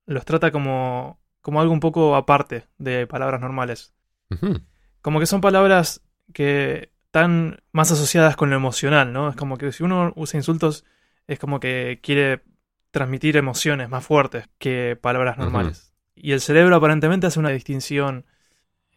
[0.07, 3.95] los trata como, como algo un poco aparte de palabras normales.
[4.31, 4.61] Ujú.
[5.07, 9.29] Como que son palabras que están más asociadas con lo emocional, ¿no?
[9.29, 10.85] Es como que si uno usa insultos,
[11.29, 12.43] es como que quiere
[12.91, 15.93] transmitir emociones más fuertes que palabras normales.
[16.17, 18.25] Y el cerebro aparentemente hace una distinción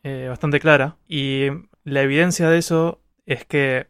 [0.01, 0.97] eh, bastante clara.
[1.07, 1.49] Y
[1.83, 3.85] la evidencia de eso es que.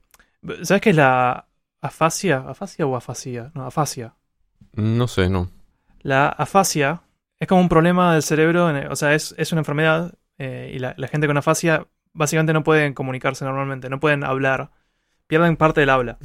[0.64, 1.48] ¿Sabes qué es la
[1.80, 2.44] afasia?
[2.50, 3.50] ¿Afasia o afasia?
[3.56, 4.14] No, afasia.
[4.74, 5.50] No sé, no.
[6.02, 7.02] La afasia
[7.40, 10.96] es como un problema del cerebro, o sea, es, es una enfermedad eh, y la,
[10.98, 11.88] la gente con afasia
[12.20, 14.72] básicamente no pueden comunicarse normalmente, no pueden hablar,
[15.26, 16.18] pierden parte del habla.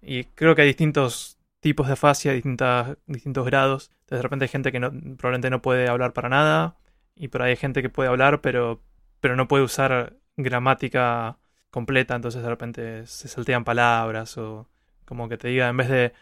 [0.00, 3.90] Y creo que hay distintos tipos de afasia, distintas, distintos grados.
[4.02, 6.76] Entonces, de repente hay gente que no, probablemente no puede hablar para nada,
[7.16, 8.80] y por ahí hay gente que puede hablar, pero,
[9.18, 11.38] pero no puede usar gramática
[11.70, 14.68] completa, entonces de repente se saltean palabras o
[15.04, 16.12] como que te diga, en vez de,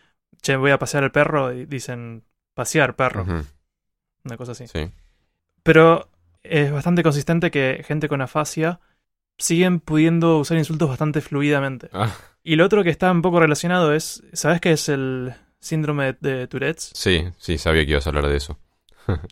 [0.40, 3.26] che, voy a pasear el perro, dicen, pasear perro,
[4.24, 4.66] una cosa así.
[4.66, 4.90] Sí.
[5.62, 6.08] Pero
[6.42, 8.80] es bastante consistente que gente con afasia
[9.38, 11.90] siguen pudiendo usar insultos bastante fluidamente.
[11.92, 12.10] Ah,
[12.42, 16.46] Y lo otro que está un poco relacionado es, ¿sabes qué es el síndrome de
[16.48, 16.92] Tourette's?
[16.92, 18.58] sí, sí, sabía que ibas a hablar de eso.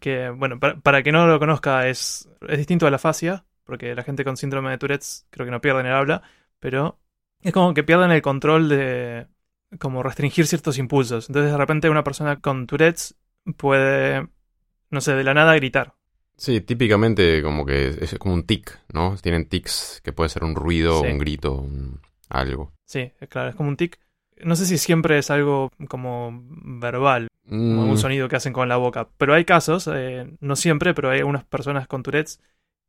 [0.00, 3.94] Que, bueno, para, para que no lo conozca, es, es distinto a la afasia, porque
[3.94, 6.22] la gente con síndrome de Tourette's creo que no pierden el habla,
[6.60, 6.98] pero
[7.42, 9.26] es como que pierden el control de
[9.80, 11.28] como restringir ciertos impulsos.
[11.28, 13.16] Entonces de repente una persona con Tourette's
[13.56, 14.28] puede,
[14.90, 15.94] no sé, de la nada gritar.
[16.42, 19.16] Sí, típicamente como que es como un tic, ¿no?
[19.22, 21.06] Tienen tics que puede ser un ruido, Sí.
[21.06, 22.72] un grito, un- algo.
[22.84, 24.00] Sí, claro, es como un tic.
[24.42, 26.32] No sé si siempre es algo como
[26.64, 29.08] verbal, como Mm, un sonido que hacen con la boca.
[29.18, 32.40] Pero hay casos, eh, no siempre, pero hay algunas personas con Tourette's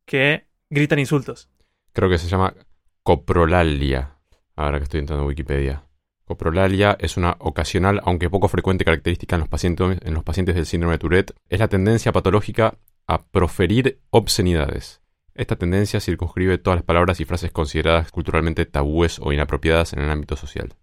[0.05, 1.47] que gritan insultos.
[1.93, 2.55] creo que se llama
[3.03, 4.17] coprolalia,
[4.55, 5.83] ahora que estoy entrando en Wikipedia.
[6.25, 10.65] Coprolalia es una ocasional, aunque poco frecuente característica en los pacientes, en los pacientes del
[10.65, 11.35] síndrome de Tourette.
[11.49, 12.75] Es la tendencia patológica
[13.07, 15.01] a proferir obscenidades.
[15.35, 20.09] Esta tendencia circunscribe todas las palabras y frases consideradas culturalmente tabúes o inapropiadas en el
[20.09, 20.73] ámbito social.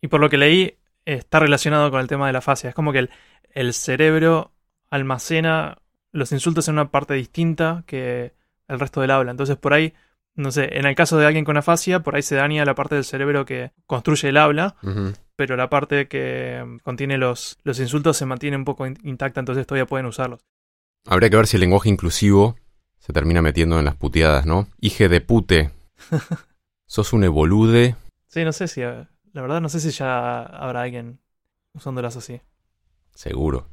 [0.00, 2.68] Y por lo que leí, está relacionado con el tema de la fascia.
[2.68, 3.10] Es como que el,
[3.52, 4.52] el cerebro
[4.90, 5.78] almacena
[6.12, 8.34] los insultos en una parte distinta que
[8.68, 9.30] el resto del habla.
[9.30, 9.94] Entonces, por ahí,
[10.34, 12.94] no sé, en el caso de alguien con afasia, por ahí se daña la parte
[12.94, 14.76] del cerebro que construye el habla,
[15.34, 19.66] pero la parte que contiene los, los insultos se mantiene un poco in- intacta, entonces
[19.66, 20.40] todavía pueden usarlos.
[21.06, 22.56] Habría que ver si el lenguaje inclusivo
[22.98, 24.68] se termina metiendo en las puteadas, ¿no?
[24.80, 25.70] Hije de pute.
[26.86, 27.96] Sos un evolude.
[28.28, 31.20] Sí, no sé si, eh, la verdad, no sé si ya habrá alguien
[31.72, 32.40] usándolas así.
[33.14, 33.66] Seguro.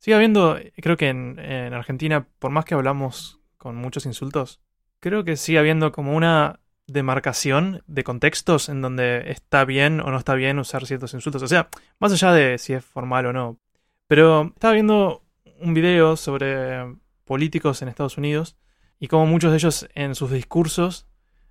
[0.00, 4.60] Sigue habiendo, creo que en, en Argentina, por más que hablamos con muchos insultos,
[5.00, 10.18] creo que sigue habiendo como una demarcación de contextos en donde está bien o no
[10.18, 11.42] está bien usar ciertos insultos.
[11.42, 11.68] O sea,
[12.00, 13.58] más allá de si es formal o no.
[14.06, 15.22] Pero estaba viendo
[15.60, 18.56] un video sobre políticos en Estados Unidos
[18.98, 21.06] y cómo muchos de ellos en sus discursos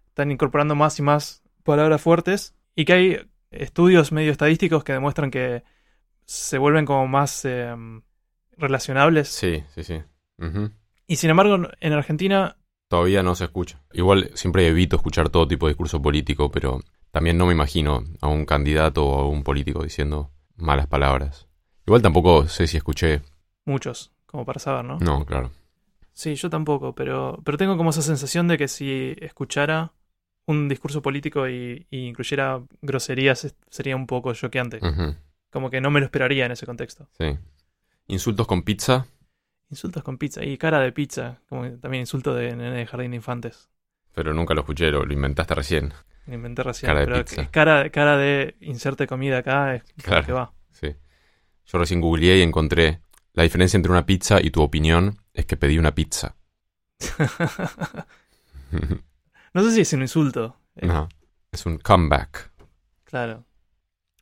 [0.07, 5.31] están incorporando más y más palabras fuertes y que hay estudios medio estadísticos que demuestran
[5.31, 5.63] que
[6.25, 7.73] se vuelven como más eh,
[8.57, 9.29] relacionables.
[9.29, 10.01] Sí, sí, sí.
[11.07, 13.81] Y sin embargo, en Argentina, Todavía no se escucha.
[13.91, 18.27] Igual siempre evito escuchar todo tipo de discurso político, pero también no me imagino a
[18.27, 21.47] un candidato o a un político diciendo malas palabras.
[21.85, 23.21] Igual tampoco sé si escuché.
[23.67, 24.97] Muchos, como para saber, ¿no?
[24.99, 25.51] No, claro.
[26.13, 29.93] Sí, yo tampoco, pero, pero tengo como esa sensación de que si escuchara
[30.47, 34.79] un discurso político y, y incluyera groserías, sería un poco choqueante.
[35.51, 37.07] Como que no me lo esperaría en ese contexto.
[37.17, 37.37] Sí.
[38.07, 39.05] Insultos con pizza.
[39.69, 43.11] Insultos con pizza y cara de pizza, como que también insulto de nene de jardín
[43.11, 43.69] de infantes.
[44.13, 45.93] Pero nunca lo escuché, lo, lo inventaste recién.
[46.25, 46.87] Me inventé recién.
[46.87, 47.51] Cara de pero pizza.
[47.51, 50.25] cara, cara de inserte comida acá es Claro.
[50.25, 50.53] que va.
[50.71, 50.95] Sí.
[51.65, 53.01] Yo recién googleé y encontré
[53.37, 56.35] la diferencia entre una pizza y tu opinión es que pedí una pizza.
[59.53, 60.57] no sé si es un insulto.
[60.75, 61.07] Eh, no,
[61.51, 62.51] es un comeback.
[63.03, 63.45] Claro.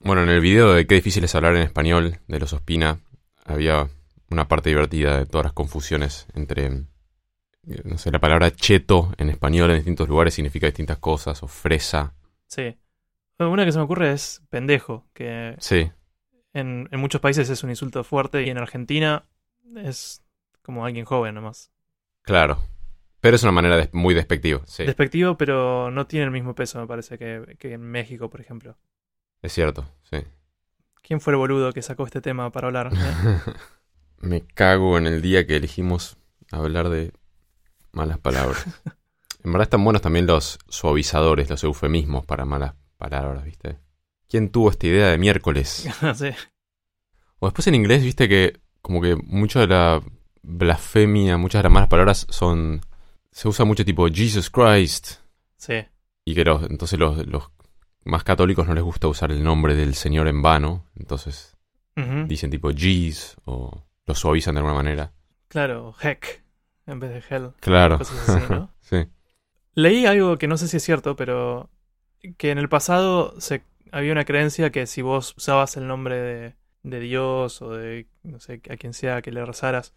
[0.02, 3.00] Bueno, en el video de qué difícil es hablar en español de los Ospina,
[3.46, 3.88] había
[4.30, 9.30] una parte divertida de todas las confusiones entre, eh, no sé, la palabra cheto en
[9.30, 12.16] español en distintos lugares significa distintas cosas, o fresa.
[12.48, 12.76] Sí.
[13.40, 15.90] Una que se me ocurre es pendejo, que Sí,
[16.56, 19.24] en, en muchos países es un insulto fuerte y en Argentina
[19.76, 20.24] es
[20.64, 21.72] como alguien joven nomás.
[22.24, 22.58] claro.
[23.22, 26.80] Pero es una manera de- muy despectiva, sí, Despectivo, pero no tiene el mismo peso,
[26.80, 28.78] me parece, que, que en México, por ejemplo.
[29.42, 30.18] es cierto, sí.
[31.02, 32.92] ¿Quién fue el boludo que sacó este tema para hablar?
[32.94, 33.20] eh?
[34.20, 36.18] Me cago en el día que elegimos
[36.52, 37.14] hablar de
[37.92, 38.66] malas palabras.
[39.44, 43.78] en verdad están buenos también los suavizadores, los eufemismos para malas palabras, ¿viste?
[44.30, 45.88] ¿Quién tuvo esta idea de miércoles?
[46.16, 46.30] sí.
[47.40, 50.02] O después en inglés, viste que como que mucho de la
[50.42, 52.82] blasfemia, muchas de las malas palabras son...
[53.32, 55.16] Se usa mucho tipo Jesus Christ.
[55.58, 55.86] Sí.
[56.24, 57.52] Y que los, entonces los, los
[58.06, 60.86] más católicos no les gusta usar el nombre del Señor en vano.
[60.96, 61.56] Entonces
[62.28, 65.12] dicen tipo Jesus o lo suavizan de alguna manera.
[65.48, 66.44] Claro, heck,
[66.86, 67.52] en vez de hell.
[67.60, 67.98] Claro.
[67.98, 68.72] Cosas así, ¿no?
[68.82, 69.08] sí.
[69.74, 71.70] Leí algo que no sé si es cierto, pero
[72.38, 76.56] que en el pasado se, había una creencia que si vos usabas el nombre de,
[76.84, 79.94] de Dios o de, no sé, a quien sea que le rezaras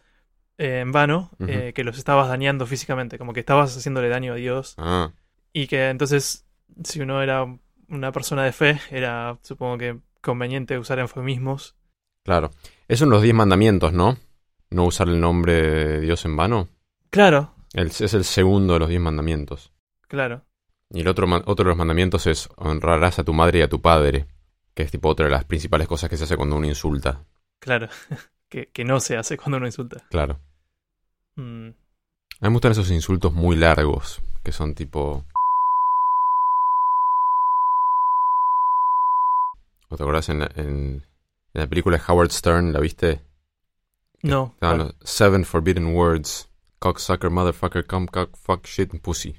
[0.59, 4.37] eh, en vano, eh, que los estabas dañando físicamente, como que estabas haciéndole daño a
[4.37, 4.75] Dios.
[4.79, 5.13] Ah,
[5.53, 6.47] Y que entonces,
[6.85, 7.47] si uno era
[7.89, 11.77] una persona de fe, era, supongo que, conveniente usar eufemismos.
[12.25, 12.51] claro.
[12.89, 14.17] Eso en los diez mandamientos, ¿no?
[14.71, 16.69] No usar el nombre de Dios en vano.
[17.11, 19.73] Claro, El- es el segundo de los diez mandamientos.
[20.09, 20.45] claro.
[20.91, 23.81] Y el otro, otro de los mandamientos es honrarás a tu madre y a tu
[23.81, 24.27] padre.
[24.75, 27.25] Que es tipo otra de las principales cosas que se hace cuando uno insulta.
[27.61, 27.89] Claro,
[28.49, 30.03] que, que no se hace cuando uno insulta.
[30.11, 30.39] Claro.
[31.37, 31.75] Mm, A mí
[32.41, 34.23] me gustan esos insultos muy largos.
[34.43, 35.25] Que son tipo...
[39.91, 40.67] ¿O te acordás en la, en,
[41.55, 42.73] en la película de Howard Stern?
[42.73, 43.21] ¿La viste?
[44.23, 44.55] no,
[45.03, 46.49] Seven Forbidden Words.
[46.79, 49.35] Cocksucker, motherfucker, cum, cock, fuck, shit, and pussy.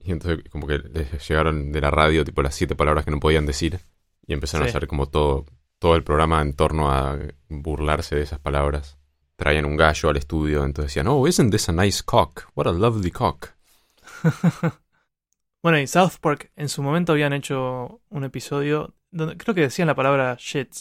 [0.00, 3.20] Y entonces como que les llegaron de la radio tipo las siete palabras que no
[3.20, 3.80] podían decir.
[4.26, 4.68] Y empezaron Sí.
[4.74, 5.46] a hacer como todo,
[5.78, 8.98] todo el programa en torno a burlarse de esas palabras.
[9.36, 12.44] Traían un gallo al estudio, entonces decían, oh, isn't this a nice cock?
[12.54, 13.50] What a lovely cock.
[15.62, 19.88] Bueno, y South Park en su momento habían hecho un episodio donde creo que decían
[19.88, 20.72] la palabra shit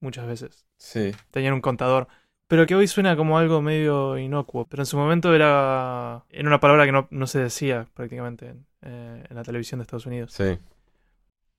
[0.00, 0.66] muchas veces.
[0.76, 1.12] Sí.
[1.30, 2.08] Tenían un contador.
[2.48, 4.66] Pero que hoy suena como algo medio inocuo.
[4.68, 8.66] Pero en su momento era, era una palabra que no, no se decía prácticamente en,
[8.82, 10.32] eh, en la televisión de Estados Unidos.
[10.32, 10.58] Sí.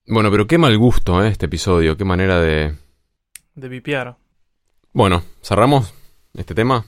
[0.08, 1.28] Bueno, pero qué mal gusto, ¿eh?
[1.28, 1.96] Este episodio.
[1.96, 2.76] Qué manera de...
[3.54, 4.16] De vipiar.
[4.92, 5.94] Bueno, cerramos
[6.34, 6.84] este tema.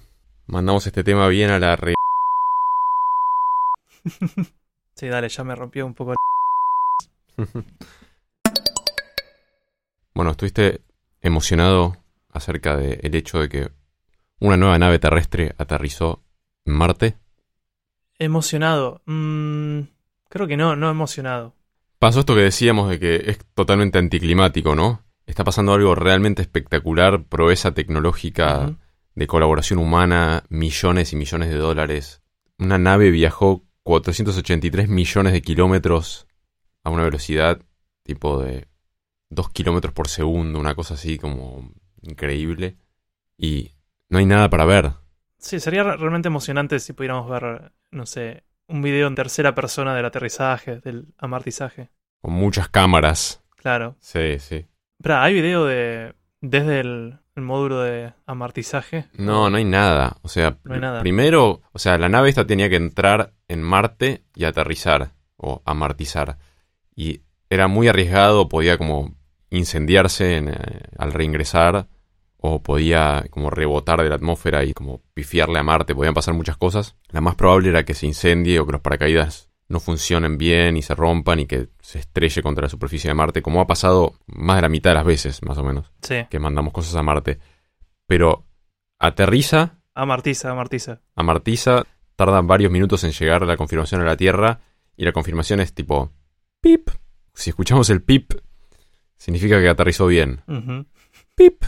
[0.46, 1.94] Mandamos este tema bien a la re...
[4.94, 6.14] Sí, dale, ya me rompió un poco.
[10.14, 10.82] Bueno, estuviste
[11.22, 11.96] emocionado
[12.30, 13.70] acerca del hecho de que
[14.42, 16.24] una nueva nave terrestre aterrizó
[16.64, 17.16] en Marte.
[18.18, 19.00] Emocionado.
[19.06, 19.82] Mm,
[20.28, 21.54] creo que no, no emocionado.
[22.00, 25.04] Pasó esto que decíamos de que es totalmente anticlimático, ¿no?
[25.26, 28.76] Está pasando algo realmente espectacular, proeza tecnológica
[29.14, 32.20] de colaboración humana, millones y millones de dólares.
[32.58, 36.26] Una nave viajó 483 millones de kilómetros
[36.82, 37.62] a una velocidad
[38.02, 38.66] tipo de
[39.30, 42.76] 2 kilómetros por segundo, una cosa así como increíble.
[43.38, 43.70] Y
[44.12, 44.92] no hay nada para ver.
[45.38, 49.94] Sí, sería re- realmente emocionante si pudiéramos ver, no sé, un video en tercera persona
[49.94, 51.90] del aterrizaje, del amartizaje.
[52.20, 53.42] Con muchas cámaras.
[53.56, 53.96] Claro.
[54.00, 54.66] Sí, sí.
[54.98, 59.06] Espera, ¿hay video de desde el, el módulo de amartizaje?
[59.14, 60.16] No, no hay nada.
[60.22, 61.00] O sea, No hay nada.
[61.00, 66.38] primero, o sea, la nave esta tenía que entrar en Marte y aterrizar o amartizar.
[66.94, 69.14] Y era muy arriesgado, podía como
[69.50, 70.54] incendiarse en, eh,
[70.98, 71.86] al reingresar
[72.44, 76.56] o podía como rebotar de la atmósfera y como pifiarle a Marte, podían pasar muchas
[76.56, 76.96] cosas.
[77.10, 80.82] La más probable era que se incendie o que los paracaídas no funcionen bien y
[80.82, 84.56] se rompan y que se estrelle contra la superficie de Marte, como ha pasado más
[84.56, 87.38] de la mitad de las veces, más o menos, Sí, que mandamos cosas a Marte.
[88.06, 88.44] Pero
[88.98, 91.00] aterriza amartiza, amartiza.
[91.14, 91.84] amartiza,
[92.16, 94.60] tarda varios minutos en llegar la confirmación a la Tierra
[94.96, 96.10] y la confirmación es tipo
[96.60, 96.90] pip.
[97.34, 98.32] Si escuchamos el pip,
[99.16, 100.42] significa que aterrizó bien.
[101.36, 101.62] Pip.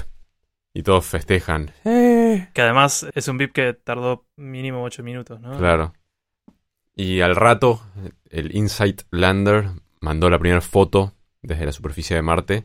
[0.75, 1.71] Y todos festejan.
[1.85, 2.49] Eh.
[2.53, 5.57] Que además es un VIP que tardó mínimo 8 minutos, ¿no?
[5.57, 5.95] Claro.
[6.97, 7.81] Y al rato,
[8.29, 9.67] el Insight Lander
[10.01, 12.64] mandó la primera foto desde la superficie de Marte,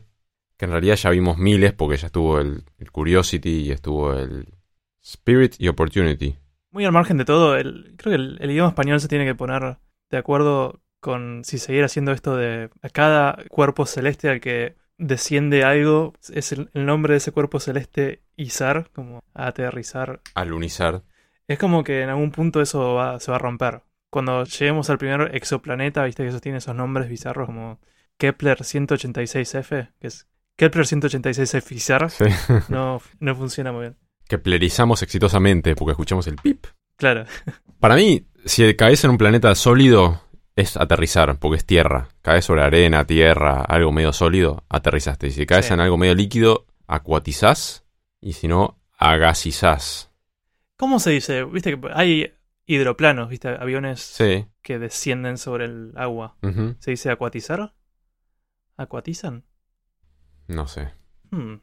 [0.56, 4.46] que en realidad ya vimos miles porque ya estuvo el, el Curiosity y estuvo el
[5.02, 6.36] Spirit y Opportunity.
[6.72, 9.34] Muy al margen de todo, el, creo que el, el idioma español se tiene que
[9.34, 9.78] poner
[10.10, 15.64] de acuerdo con si seguir haciendo esto de a cada cuerpo celeste al que desciende
[15.64, 20.20] algo, es el, el nombre de ese cuerpo celeste izar, como aterrizar.
[20.34, 21.02] Alunizar.
[21.48, 23.82] Es como que en algún punto eso va- se va a romper.
[24.10, 27.80] Cuando lleguemos al primer exoplaneta, viste que esos tienen esos nombres bizarros como
[28.18, 30.26] Kepler 186f, que es
[30.56, 32.24] Kepler 186f izar, Sí.
[32.68, 33.96] no, no funciona muy bien.
[34.28, 36.66] que plerizamos exitosamente porque escuchamos el pip.
[36.96, 37.24] Claro,
[37.78, 40.20] Para mí, si caes en un planeta sólido,
[40.60, 42.08] es aterrizar, porque es tierra.
[42.22, 45.26] Caes sobre arena, tierra, algo medio sólido, aterrizaste.
[45.28, 45.72] Y si caes Sí.
[45.74, 47.84] en algo medio líquido, acuatizás.
[48.20, 50.10] Y si no, agasizás.
[50.76, 51.44] ¿Cómo se dice?
[51.44, 52.32] Viste que hay
[52.66, 54.46] hidroplanos, viste, aviones Sí.
[54.62, 56.36] que descienden sobre el agua.
[56.78, 57.74] ¿Se dice acuatizar?
[58.76, 59.44] ¿Acuatizan?
[60.46, 60.90] No sé.
[61.30, 61.56] Hmm.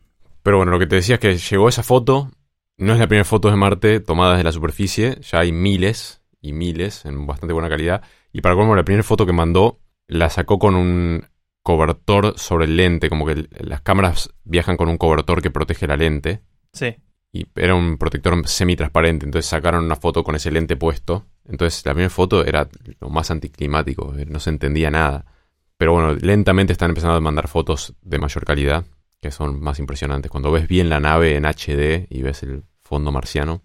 [0.43, 2.29] Pero bueno, lo que te decía es que llegó esa foto.
[2.77, 5.19] No es la primera foto de Marte tomada desde la superficie.
[5.21, 8.03] Ya hay miles y miles en bastante buena calidad.
[8.31, 11.25] Y para colmo, la primera foto que mandó la sacó con un
[11.63, 13.09] cobertor sobre el lente.
[13.09, 16.41] Como que las cámaras viajan con un cobertor que protege la lente.
[16.73, 16.95] Sí.
[17.33, 19.25] Y era un protector semitransparente.
[19.25, 21.25] Entonces sacaron una foto con ese lente puesto.
[21.45, 22.69] Entonces la primera foto era
[22.99, 24.15] lo más anticlimático.
[24.17, 25.25] eh, No se entendía nada.
[25.77, 28.85] Pero bueno, lentamente están empezando a mandar fotos de mayor calidad
[29.21, 30.31] que son más impresionantes.
[30.31, 33.63] Cuando ves bien la nave en HD y ves el fondo marciano.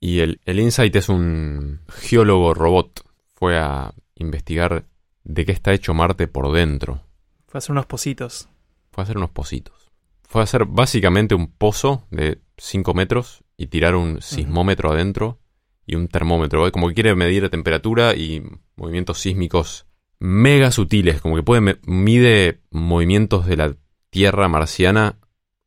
[0.00, 3.04] Y el, el Insight es un geólogo robot.
[3.42, 4.86] Fue a investigar
[5.24, 7.02] de qué está hecho Marte por dentro.
[7.48, 8.48] Fue a hacer unos positos.
[8.92, 9.90] Fue a hacer unos pocitos.
[10.22, 15.40] Fue a hacer básicamente un pozo de 5 metros y tirar un sismómetro adentro
[15.84, 16.70] y un termómetro.
[16.70, 18.44] Como que quiere medir la temperatura y
[18.76, 19.88] movimientos sísmicos
[20.20, 21.20] mega sutiles.
[21.20, 23.74] Como que puede mide movimientos de la
[24.10, 25.18] Tierra marciana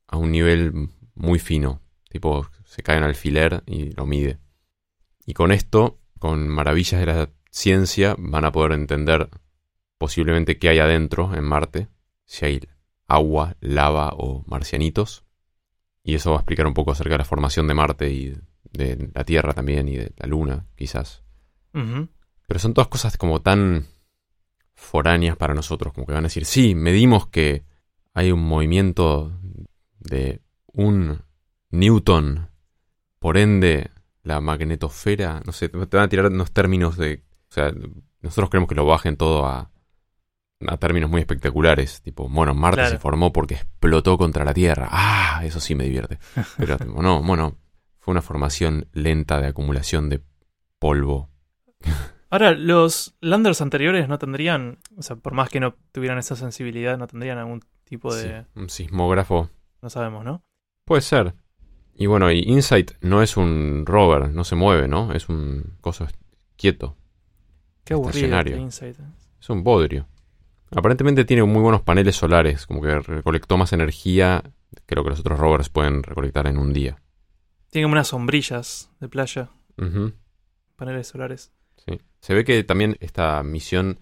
[0.08, 1.82] a un nivel muy fino.
[2.10, 4.40] Tipo, se cae en alfiler y lo mide.
[5.26, 9.30] Y con esto, con maravillas de la ciencia, van a poder entender
[9.98, 11.88] posiblemente qué hay adentro en Marte.
[12.26, 12.60] Si hay
[13.08, 15.24] agua, lava o marcianitos.
[16.04, 18.38] Y eso va a explicar un poco acerca de la formación de Marte y
[18.74, 21.24] de la Tierra también y de la Luna, quizás.
[21.72, 23.88] Pero son todas cosas como tan
[24.74, 27.64] foráneas para nosotros, como que van a decir, sí, medimos que
[28.14, 29.32] hay un movimiento
[30.00, 31.22] de un
[31.72, 32.50] newton,
[33.20, 33.92] por ende
[34.24, 37.25] la magnetosfera, no sé, te van a tirar unos términos de,
[37.56, 37.72] sea,
[38.22, 39.72] nosotros queremos que lo bajen todo a,
[40.68, 42.92] a términos muy espectaculares, tipo, bueno, Marte Claro.
[42.92, 46.20] se formó porque explotó contra la Tierra, ah, eso sí me divierte,
[46.58, 47.58] pero no, bueno,
[48.00, 50.22] fue una formación lenta de acumulación de
[50.80, 51.30] polvo.
[52.30, 56.98] Ahora, los landers anteriores no tendrían, o sea, por más que no tuvieran esa sensibilidad,
[56.98, 58.24] no tendrían algún tipo de...
[58.42, 59.50] Sí, un sismógrafo.
[59.82, 60.44] No sabemos, ¿no?
[60.86, 61.36] Puede ser.
[61.96, 65.14] Y bueno, y Insight no es un rover, no se mueve, ¿no?
[65.14, 66.08] Es un coso
[66.58, 66.98] quieto.
[67.86, 68.98] Qué aburrido este Insight.
[69.40, 70.08] Es un bodrio.
[70.72, 74.44] Aparentemente tiene muy buenos paneles solares, como que recolectó más energía
[74.86, 76.98] que lo que los otros rovers pueden recolectar en un día.
[77.70, 79.50] Tiene como unas sombrillas de playa,
[80.76, 81.52] paneles solares.
[81.86, 82.02] sí.
[82.20, 84.00] Se ve que también esta misión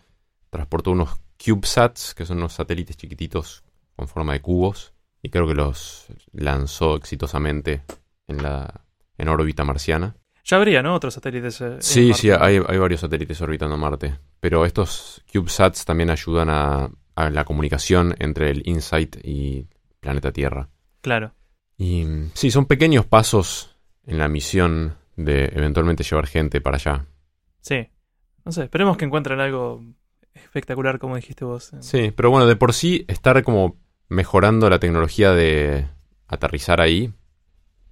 [0.49, 3.63] transportó unos CubeSats, que son unos satélites chiquititos
[3.95, 7.84] con forma de cubos, y creo que los lanzó exitosamente
[8.27, 8.86] en la
[9.17, 10.15] en órbita marciana.
[10.43, 10.95] Ya habría, ¿no?
[10.95, 11.61] Otros satélites.
[11.61, 14.19] eh, Sí, sí, hay, hay varios satélites orbitando Marte.
[14.39, 19.67] Pero estos CubeSats también ayudan a, a la comunicación entre el InSight y
[19.99, 20.69] planeta Tierra.
[21.01, 21.33] Claro.
[21.77, 27.05] Y sí, son pequeños pasos en la misión de eventualmente llevar gente para allá.
[27.61, 27.87] Sí.
[28.45, 29.81] No sé, esperemos que encuentren algo
[30.33, 31.71] espectacular, como dijiste vos.
[31.79, 33.77] Sí, pero bueno, de por sí estar como
[34.09, 35.87] mejorando la tecnología de
[36.27, 37.13] aterrizar ahí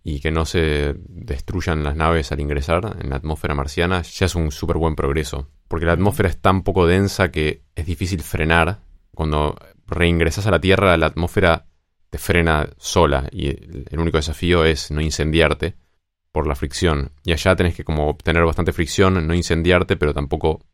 [0.04, 4.36] y que no se destruyan las naves al ingresar en la atmósfera marciana ya es
[4.36, 5.50] un súper buen progreso.
[5.68, 8.80] Porque la atmósfera es tan poco densa que es difícil frenar.
[9.14, 9.56] Cuando
[9.88, 11.66] reingresas a la Tierra, la atmósfera
[12.10, 15.76] te frena sola y el único desafío es no incendiarte
[16.32, 17.12] por la fricción.
[17.24, 20.66] Y allá tenés que como obtener bastante fricción, no incendiarte, pero tampoco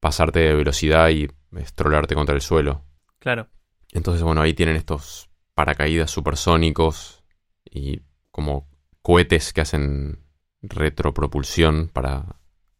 [0.00, 2.84] pasarte de velocidad y estrolarte contra el suelo.
[3.18, 3.48] Claro.
[3.92, 7.22] Entonces, bueno, ahí tienen estos paracaídas supersónicos
[7.70, 8.00] y
[8.30, 8.68] como
[9.02, 10.24] cohetes que hacen
[10.62, 12.36] retropropulsión para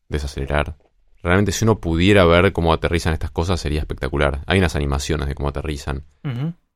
[0.09, 0.77] desacelerar.
[1.23, 4.43] Realmente si uno pudiera ver cómo aterrizan estas cosas sería espectacular.
[4.47, 6.05] Hay unas animaciones de cómo aterrizan,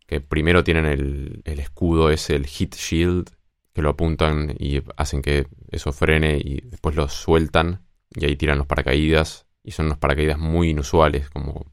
[0.07, 3.31] que primero tienen el, el escudo, es el heat shield,
[3.73, 8.59] que lo apuntan y hacen que eso frene y después lo sueltan y ahí tiran
[8.59, 11.73] los paracaídas y son unos paracaídas muy inusuales, como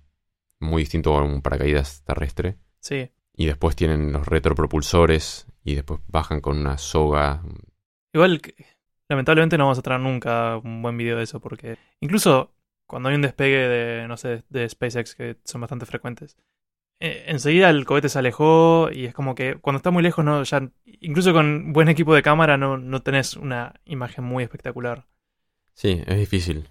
[0.60, 2.58] muy distinto a un paracaídas terrestre.
[2.80, 3.12] Sí.
[3.36, 7.42] Y después tienen los retropropulsores y después bajan con una soga.
[8.14, 8.42] Igual,
[9.10, 12.54] lamentablemente no vamos a traer nunca un buen video de eso, porque incluso
[12.88, 16.36] cuando hay un despegue de, no sé, de SpaceX, que son bastante frecuentes,
[17.00, 20.44] eh, enseguida el cohete se alejó y es como que cuando está muy lejos, no,
[20.44, 25.08] ya, incluso con buen equipo de cámara, no, no tenés una imagen muy espectacular.
[25.74, 26.70] Sí, es difícil.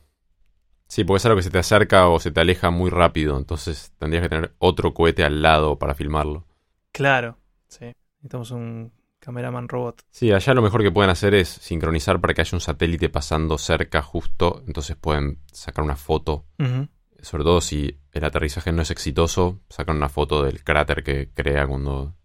[0.87, 3.93] Sí, porque es algo que se te acerca o se te aleja muy rápido, entonces
[3.99, 6.47] tendrías que tener otro cohete al lado para filmarlo.
[6.93, 7.39] Claro,
[7.69, 7.93] sí.
[8.17, 10.03] Necesitamos un Cameraman robot.
[10.11, 13.59] Sí, allá lo mejor que pueden hacer es sincronizar para que haya un satélite pasando
[13.59, 16.47] cerca justo, entonces pueden sacar una foto.
[17.21, 21.67] Sobre todo si el aterrizaje no es exitoso, sacan una foto del cráter que crea
[21.67, 22.17] cuando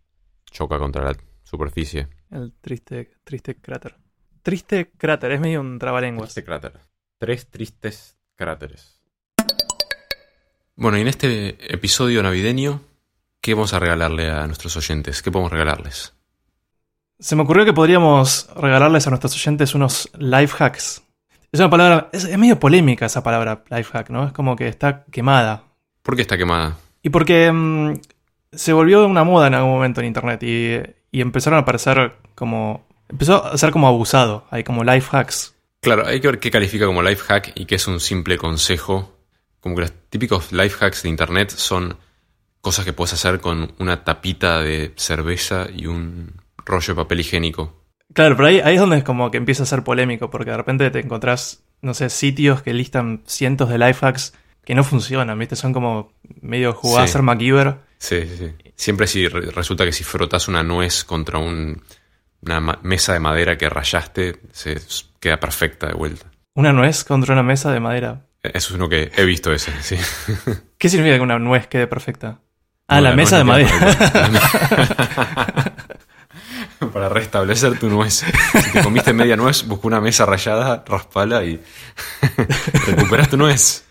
[0.45, 2.07] choca contra la superficie.
[2.31, 3.97] El triste, triste cráter.
[4.41, 6.29] Triste cráter, es medio un trabalenguas.
[6.29, 6.79] Triste cráter.
[7.17, 9.01] Tres tristes cráteres.
[10.77, 12.81] Bueno, y en este episodio navideño,
[13.45, 15.21] ¿qué vamos a regalarle a nuestros oyentes?
[15.21, 16.13] ¿Qué podemos regalarles?
[17.19, 21.03] Se me ocurrió que podríamos regalarles a nuestros oyentes unos life hacks.
[21.51, 24.25] Es una palabra, es, es medio polémica esa palabra life hack, ¿no?
[24.25, 25.61] Es como que está quemada.
[26.01, 26.77] ¿Por qué está quemada?
[27.03, 27.99] Y porque mm,
[28.51, 30.79] se volvió una moda en algún momento en internet y,
[31.15, 32.87] y empezaron a aparecer como.
[33.07, 34.47] Empezó a ser como abusado.
[34.49, 35.53] Hay como life hacks.
[35.81, 39.15] Claro, hay que ver qué califica como life hack y qué es un simple consejo.
[39.59, 41.95] Como que los típicos life hacks de internet son
[42.65, 47.83] cosas que puedes hacer con una tapita de cerveza y un rollo de papel higiénico.
[48.11, 50.57] Claro, pero ahí, ahí es donde es como que empieza a ser polémico, porque de
[50.57, 55.37] repente te encontrás, no sé, sitios que listan cientos de life hacks que no funcionan,
[55.37, 55.55] ¿viste?
[55.55, 56.11] Son como
[56.41, 57.13] medio jugar a Sí.
[57.13, 57.75] ser MacGyver.
[57.99, 58.71] Sí, sí, sí.
[58.75, 61.83] Siempre si re- resulta que si frotas una nuez contra un-
[62.41, 64.77] una mesa de madera que rayaste, se
[65.19, 66.31] queda perfecta de vuelta.
[66.55, 68.25] Una nuez contra una mesa de madera.
[68.41, 69.97] Eso es uno que he visto ese, sí.
[70.77, 72.39] ¿Qué significa que una nuez quede perfecta?
[72.87, 73.71] Ah, No, la, la mesa de madera.
[76.93, 78.23] Para restablecer tu nuez.
[78.63, 81.59] Si te comiste media nuez, busca una mesa rayada, raspala y
[82.87, 83.85] recuperas tu nuez.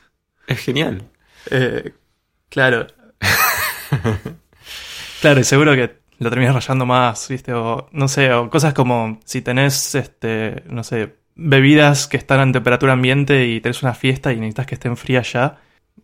[0.46, 1.02] Es genial.
[1.50, 1.92] Eh,
[2.48, 2.86] claro.
[5.20, 7.52] claro, y seguro que lo terminas rayando más, ¿viste?
[7.52, 12.52] O no sé, o cosas como si tenés, este, no sé, bebidas que están a
[12.52, 15.58] temperatura ambiente y tenés una fiesta y necesitas que estén frías ya,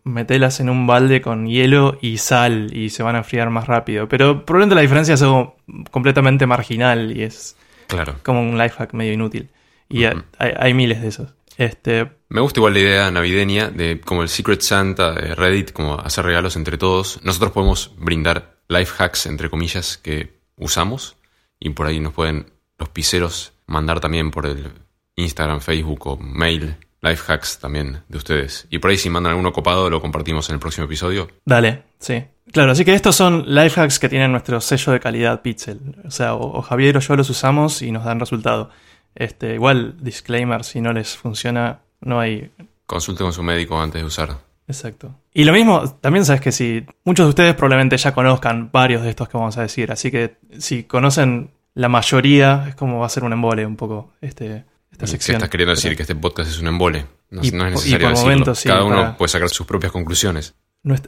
[0.04, 4.08] metelas en un balde con hielo y sal y se van a enfriar más rápido.
[4.08, 5.56] Pero probablemente la diferencia es algo
[5.90, 8.16] completamente marginal y es Claro.
[8.22, 9.50] como un life hack medio inútil.
[9.88, 11.34] Y hay, hay miles de esos.
[11.58, 15.98] Este, Me gusta igual la idea navideña de como el Secret Santa de Reddit, como
[15.98, 17.20] hacer regalos entre todos.
[17.24, 21.16] Nosotros podemos brindar life hacks, entre comillas, que usamos.
[21.58, 22.46] Y por ahí nos pueden
[22.78, 24.72] los piseros mandar también por el
[25.16, 28.66] Instagram, Facebook o mail life hacks también de ustedes.
[28.70, 31.28] Y por ahí si mandan alguno copado lo compartimos en el próximo episodio.
[31.44, 32.24] Dale, sí.
[32.52, 35.80] Claro, así que estos son life hacks que tienen nuestro sello de calidad Pixel.
[36.04, 38.70] O sea, o, o Javier o yo los usamos y nos dan resultado.
[39.14, 42.50] Este, igual, disclaimer, si no les funciona, no hay.
[42.86, 44.38] Consulte con su médico antes de usar.
[44.66, 45.14] Exacto.
[45.34, 49.10] Y lo mismo, también sabes que si muchos de ustedes probablemente ya conozcan varios de
[49.10, 53.10] estos que vamos a decir, así que si conocen la mayoría, es como va a
[53.10, 54.64] ser un embole un poco este,
[55.04, 57.06] esta estás queriendo decir Pero que este podcast es un embole.
[57.30, 58.30] No, Y no es po- y necesario por decirlo.
[58.30, 60.54] momentos sí, Cada uno puede sacar sus propias conclusiones.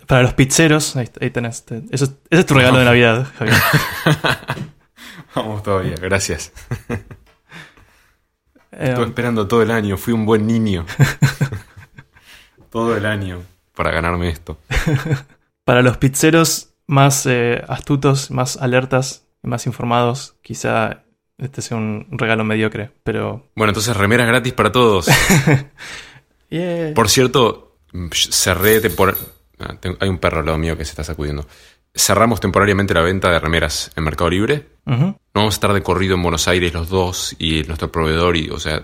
[0.06, 1.64] para los pizzeros, ahí, ahí tenés.
[1.90, 3.56] eso, es- ese es tu regalo de Navidad, Javier.
[5.34, 6.52] Vamos todavía, gracias.
[8.74, 10.86] Eh, Estuve esperando todo el año, fui un buen niño.
[12.70, 13.42] todo el año
[13.74, 14.58] para ganarme esto.
[15.64, 21.04] Para los pizzeros más eh, astutos, más alertas y más informados, quizá
[21.42, 23.48] este sea un regalo mediocre, pero...
[23.54, 25.06] Bueno, entonces remeras gratis para todos.
[26.50, 26.92] Yeah.
[26.94, 27.78] Por cierto,
[28.12, 29.16] cerré tempor-
[29.58, 31.46] ah, Hay un perro al lado mío que se está sacudiendo.
[31.94, 34.66] Cerramos temporariamente la venta de remeras en Mercado Libre.
[34.84, 38.50] No vamos a estar de corrido en Buenos Aires los dos y nuestro proveedor y,
[38.50, 38.82] o sea,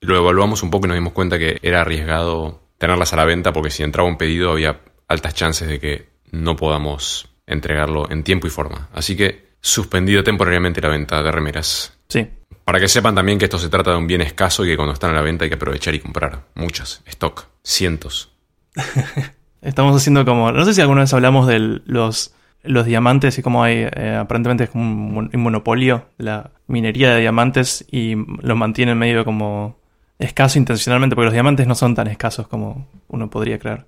[0.00, 3.52] lo evaluamos un poco y nos dimos cuenta que era arriesgado tenerlas a la venta
[3.52, 8.46] porque si entraba un pedido había altas chances de que no podamos entregarlo en tiempo
[8.48, 8.88] y forma.
[8.92, 11.92] Así que suspendido temporariamente la venta de remeras.
[12.08, 12.26] Sí,
[12.64, 14.92] Para que sepan también que esto se trata de un bien escaso y que cuando
[14.94, 16.42] están a la venta hay que aprovechar y comprar.
[16.54, 17.02] Muchas.
[17.06, 17.46] Stock.
[17.64, 18.32] Cientos.
[19.62, 20.52] estamos haciendo como...
[20.52, 23.88] No sé si alguna vez hablamos de los, los diamantes y cómo hay...
[23.92, 28.56] eh, aparentemente es como un, mon- un monopolio de la minería de diamantes y los
[28.56, 29.78] mantienen medio como
[30.18, 33.84] escaso intencionalmente porque los diamantes no son tan escasos como uno podría creer.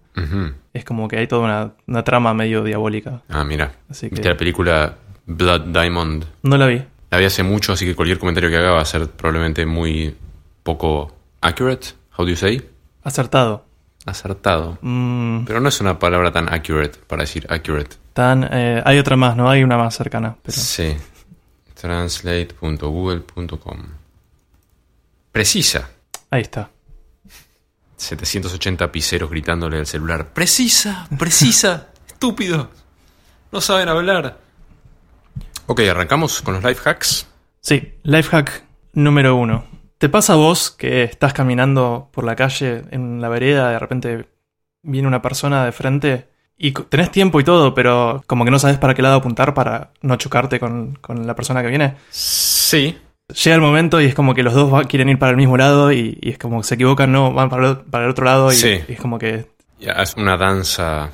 [0.74, 3.22] Es como que hay toda una, una trama medio diabólica.
[3.28, 3.72] Ah, mira.
[3.88, 4.94] Así ¿Viste la película
[5.28, 6.24] Blood Diamond?
[6.42, 6.82] no la vi.
[7.10, 10.14] La vi hace mucho, así que cualquier comentario que haga va a ser probablemente muy
[10.62, 11.88] poco accurate.
[12.16, 12.68] How do you say?
[13.04, 13.64] Acertado.
[14.04, 14.78] Acertado.
[14.82, 17.96] Mm, Pero no es una palabra tan accurate para decir accurate.
[18.14, 19.48] tan, eh, hay otra más, ¿no?
[19.48, 20.36] Hay una más cercana.
[20.42, 20.56] Pero...
[20.56, 20.96] Sí.
[21.80, 23.78] Translate.google.com.
[25.32, 25.90] Precisa.
[26.30, 26.70] Ahí está.
[27.96, 30.28] 780 piseros gritándole al celular.
[30.32, 32.70] Precisa, precisa, estúpido.
[33.52, 34.38] No saben hablar.
[35.68, 37.28] Ok, arrancamos con los life hacks.
[37.60, 38.62] Sí, life hack
[38.94, 39.64] número uno.
[39.98, 44.26] ¿Te pasa a vos que estás caminando por la calle en la vereda, de repente
[44.82, 48.78] viene una persona de frente y tenés tiempo y todo, pero como que no sabes
[48.78, 51.96] para qué lado apuntar para no chocarte con, con la persona que viene.
[52.10, 52.96] Sí.
[53.44, 55.92] Llega el momento y es como que los dos quieren ir para el mismo lado
[55.92, 58.50] y, y es como que se equivocan, no, van para el, para el otro lado
[58.50, 58.80] y, Sí.
[58.88, 59.46] y es como que
[59.78, 61.10] Ya, Es una danza.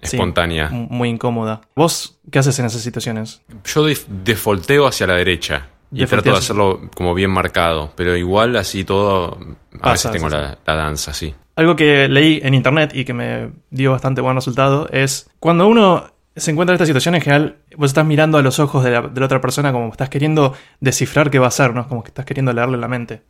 [0.00, 0.68] Espontánea.
[0.70, 1.60] muy incómoda.
[1.74, 3.42] ¿Vos qué haces en esas situaciones?
[3.64, 5.68] Yo def- defaulteo hacia la derecha.
[5.92, 7.92] Y trato de hacerlo como bien marcado.
[7.96, 9.38] Pero igual así todo.
[9.74, 11.34] A Pasa, veces tengo sí, la, la danza, sí.
[11.54, 16.10] Algo que leí en internet y que me dio bastante buen resultado es cuando uno
[16.34, 19.00] se encuentra en esta situación en general, vos estás mirando a los ojos de la,
[19.02, 21.88] de la otra persona como estás queriendo descifrar qué va a hacer, ¿no?
[21.88, 23.22] Como que estás queriendo leerle la mente.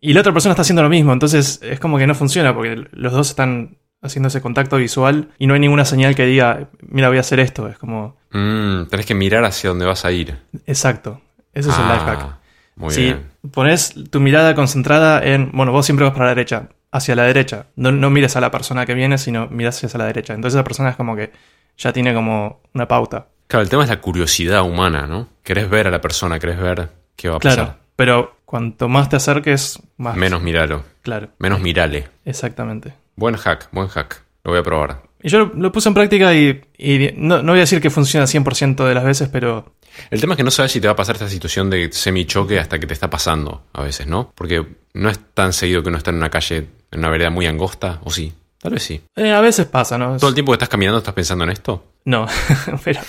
[0.00, 2.84] Y la otra persona está haciendo lo mismo, entonces es como que no funciona porque
[2.92, 7.08] los dos están haciendo ese contacto visual y no hay ninguna señal que diga, mira,
[7.08, 7.68] voy a hacer esto.
[7.68, 10.38] Es como, Mm, tenés que mirar hacia dónde vas a ir.
[10.66, 11.20] exacto.
[11.54, 12.36] Ese es el Ah, life hack.
[12.76, 13.30] Muy si bien.
[13.50, 17.66] pones tu mirada concentrada en, bueno, vos siempre vas para la derecha, hacia la derecha.
[17.76, 20.34] No, no mires a la persona que viene, sino miras hacia la derecha.
[20.34, 21.32] Entonces la persona es como que
[21.78, 23.28] ya tiene como una pauta.
[23.46, 25.28] Claro, el tema es la curiosidad humana, ¿no?
[25.42, 27.64] Querés ver a la persona, querés ver qué va a pasar.
[27.64, 27.78] Claro.
[27.96, 30.14] Pero cuanto más te acerques, más.
[30.16, 30.84] Menos miralo.
[31.00, 31.28] Claro.
[31.38, 32.08] Menos mirale.
[32.26, 32.92] Exactamente.
[33.16, 34.22] Buen hack, buen hack.
[34.44, 35.02] Lo voy a probar.
[35.22, 37.90] Y yo lo, lo puse en práctica y, y no, no voy a decir que
[37.90, 39.74] funciona 100% de las veces, pero
[40.10, 42.60] El tema es que no sabes si te va a pasar esta situación de semi-choque
[42.60, 44.30] hasta que te está pasando a veces, ¿no?
[44.34, 44.64] Porque
[44.94, 48.00] no es tan seguido que uno está en una calle, en una vereda muy angosta,
[48.04, 48.32] o sí.
[48.60, 49.00] Tal vez sí.
[49.16, 50.16] eh, a veces pasa, ¿no?
[50.18, 51.92] ¿Todo el tiempo que estás caminando estás pensando en esto?
[52.04, 52.26] No,
[52.84, 53.00] pero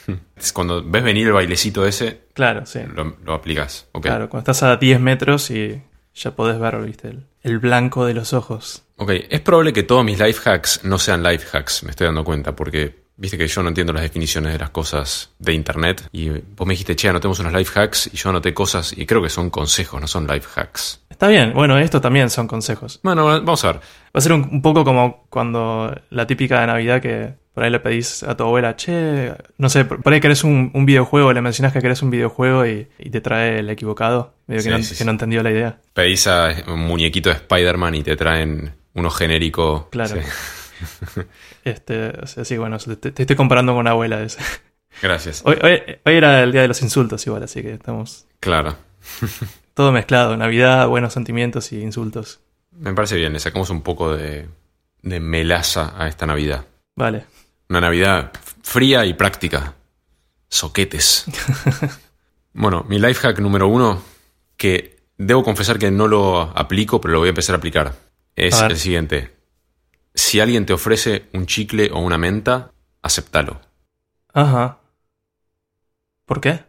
[0.54, 2.80] Cuando ves venir el bailecito ese, claro, sí.
[2.94, 3.86] lo, lo aplicas.
[4.00, 5.82] Claro, cuando estás a 10 metros y
[6.14, 8.82] ya podés ver, viste, el, el blanco de los ojos.
[8.96, 12.24] Ok, es probable que todos mis life hacks no sean life hacks, me estoy dando
[12.24, 16.08] cuenta, porque viste que yo no entiendo las definiciones de las cosas de internet.
[16.10, 19.22] Y vos me dijiste, che, anotemos unos life hacks, y yo anoté cosas, y creo
[19.22, 21.00] que son consejos, no son life hacks.
[21.16, 23.00] Está bien, bueno, esto también son consejos.
[23.02, 23.76] Bueno, vamos a ver.
[23.76, 23.80] Va
[24.12, 27.80] a ser un, un poco como cuando la típica de Navidad que por ahí le
[27.80, 31.40] pedís a tu abuela, che, no sé, por por ahí querés un, un videojuego, le
[31.40, 34.90] mencionás que querés un videojuego y, y te trae el equivocado, medio que, no, sí,
[34.90, 35.04] que sí.
[35.06, 35.78] no entendió la idea.
[35.94, 39.88] Pedís a un muñequito de Spider-Man y te traen uno genérico.
[39.90, 40.16] Claro.
[40.20, 40.20] Sí.
[41.64, 44.22] Este, o sea, sí, bueno, te, te estoy comparando con una abuela.
[44.22, 44.36] es-
[45.02, 45.40] Gracias.
[45.46, 48.76] Hoy, hoy- hoy era el día de los insultos igual, así que estamos Claro.
[49.76, 52.40] todo mezclado, Navidad, buenos sentimientos y insultos.
[52.70, 54.48] Me parece bien, le sacamos un poco de,
[55.02, 56.64] de melaza a esta Navidad.
[56.94, 57.26] Vale.
[57.68, 59.74] Una Navidad fría y práctica.
[60.48, 61.26] Soquetes.
[62.54, 64.02] bueno, mi life hack número uno,
[64.56, 67.92] que debo confesar que no lo aplico, pero lo voy a empezar a aplicar,
[68.34, 69.36] es A el siguiente.
[70.14, 72.72] Si alguien te ofrece un chicle o una menta,
[73.02, 73.60] aceptalo.
[74.32, 74.78] Ajá.
[76.24, 76.64] ¿Por qué?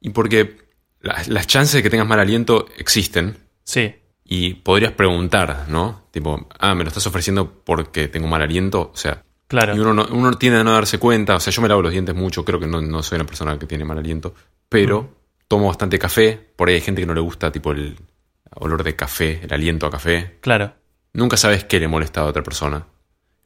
[0.00, 0.67] Y porque
[1.00, 3.94] la- las chances de que tengas mal aliento existen, Sí,
[4.24, 6.06] y podrías preguntar, ¿no?
[6.10, 9.76] Tipo, ah, me lo estás ofreciendo porque tengo mal aliento, o sea, claro.
[9.76, 11.36] Y uno, no- uno tiende a no darse cuenta.
[11.36, 12.44] O sea, yo me lavo los dientes mucho.
[12.44, 14.34] Creo que no, no soy una persona que tiene mal aliento.
[14.68, 15.16] Pero
[15.48, 16.38] tomo bastante café.
[16.56, 17.96] Por ahí hay gente que no le gusta, tipo, el
[18.56, 20.38] olor de café, el aliento a café.
[20.40, 20.74] Claro.
[21.12, 22.86] Nunca sabes qué le molesta a otra persona.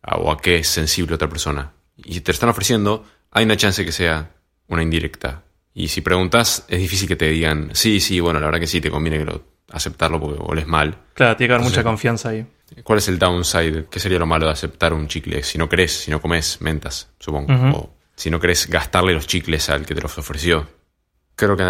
[0.04, 1.72] a- O a qué es sensible otra persona.
[1.96, 4.30] Y si te lo están ofreciendo, hay una chance que sea
[4.68, 5.42] una indirecta.
[5.74, 8.80] Y si preguntas, es difícil que te digan, sí, sí, bueno, la verdad que sí,
[8.80, 10.96] te conviene que lo, aceptarlo porque oles mal.
[11.14, 12.46] Claro, tiene que haber mucha confianza ahí.
[12.84, 13.86] ¿Cuál es el downside?
[13.90, 15.42] ¿Qué sería lo malo de aceptar un chicle?
[15.42, 17.52] Si no querés, si no comes mentas, supongo.
[17.76, 20.68] O si no querés gastarle los chicles al que te los ofreció.
[21.34, 21.64] Creo que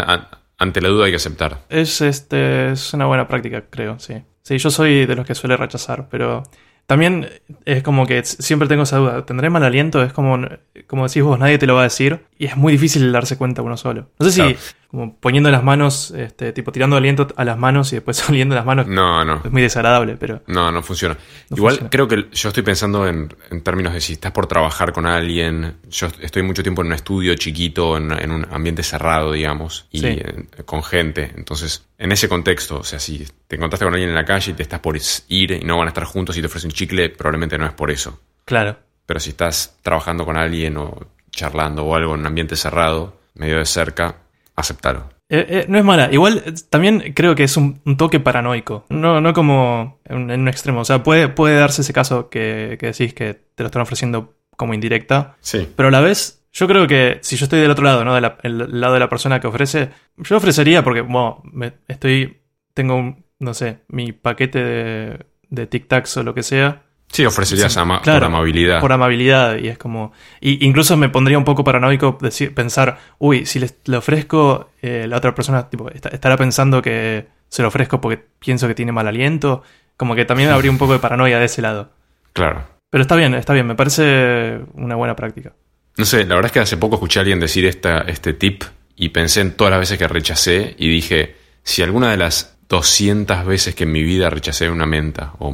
[0.59, 1.65] ante la duda hay que aceptar.
[1.69, 4.23] Es, este, es una buena práctica, creo, sí.
[4.43, 6.43] Sí, yo soy de los que suele rechazar, pero
[6.87, 7.29] también
[7.65, 9.25] es como que siempre tengo esa duda.
[9.25, 10.03] ¿Tendré mal aliento?
[10.03, 10.39] Es como,
[10.87, 13.63] como decís vos, nadie te lo va a decir y es muy difícil darse cuenta
[13.63, 14.09] uno solo.
[14.19, 14.57] No sé si.
[14.93, 18.65] Como poniendo las manos, este, tipo tirando aliento a las manos y después oliendo las
[18.65, 19.41] manos No, no.
[19.45, 21.17] es muy desagradable, pero No, no funciona.
[21.51, 21.91] No Igual funciona.
[21.91, 25.79] creo que yo estoy pensando en, en términos de si estás por trabajar con alguien.
[25.91, 29.99] Yo estoy mucho tiempo en un estudio chiquito, en, en un ambiente cerrado, digamos, y
[30.01, 30.07] Sí.
[30.07, 31.33] en- con gente.
[31.37, 34.55] Entonces, en ese contexto, o sea, si te encontraste con alguien en la calle y
[34.55, 34.97] te estás por
[35.29, 37.73] ir y no van a estar juntos y te ofrecen un chicle, probablemente no es
[37.73, 38.21] por eso.
[38.45, 38.77] claro.
[39.05, 40.97] Pero si estás trabajando con alguien o
[41.31, 44.15] charlando o algo en un ambiente cerrado, medio de cerca,
[44.57, 45.09] aceptalo.
[45.29, 46.09] Eh, eh, no es mala.
[46.13, 48.85] Igual eh, también creo que es un, un toque paranoico.
[48.91, 50.81] No, no como en, en un extremo.
[50.81, 54.35] O sea, puede, puede darse ese caso que, que decís que te lo están ofreciendo
[54.57, 55.37] como indirecta.
[55.41, 55.67] Sí.
[55.75, 58.15] Pero a la vez, yo creo que si yo estoy del otro lado, ¿no?
[58.15, 59.89] Del el lado de la persona que ofrece,
[60.19, 62.39] yo ofrecería porque, bueno, me- estoy.
[62.75, 66.83] Tengo un, no sé, mi paquete de, de Tic Tacs o lo que sea.
[67.13, 68.81] Sí, ofrecerías Sí, ama- claro, por amabilidad.
[68.81, 69.59] Por amabilidad.
[69.59, 70.13] Y es como.
[70.41, 75.07] Y incluso me pondría un poco paranoico decir, pensar, uy, si le, le ofrezco, eh,
[75.07, 78.93] la otra persona tipo, está- estará pensando que se lo ofrezco porque pienso que tiene
[78.93, 79.63] mal aliento.
[79.97, 81.91] Como que también habría un poco de paranoia de ese lado.
[82.33, 82.65] Claro.
[82.91, 85.53] Pero está bien, está bien, me parece una buena práctica.
[85.99, 88.65] No sé, la verdad es que hace poco escuché a alguien decir esta, este tip
[88.97, 93.45] y pensé en todas las veces que rechacé y dije, si alguna de las 200
[93.45, 95.53] veces que en mi vida rechacé una menta, o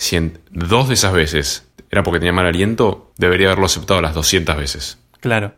[0.00, 4.14] 1000, 100, dos de esas veces era porque tenía mal aliento, debería haberlo aceptado las
[4.14, 5.52] 200 veces, Claro.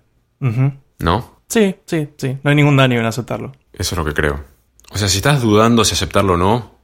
[0.98, 1.40] ¿no?
[1.48, 2.38] Sí, sí, sí.
[2.42, 3.52] No hay ningún daño en aceptarlo.
[3.72, 4.42] Eso es lo que creo.
[4.90, 6.74] O sea, si estás dudando si aceptarlo o no,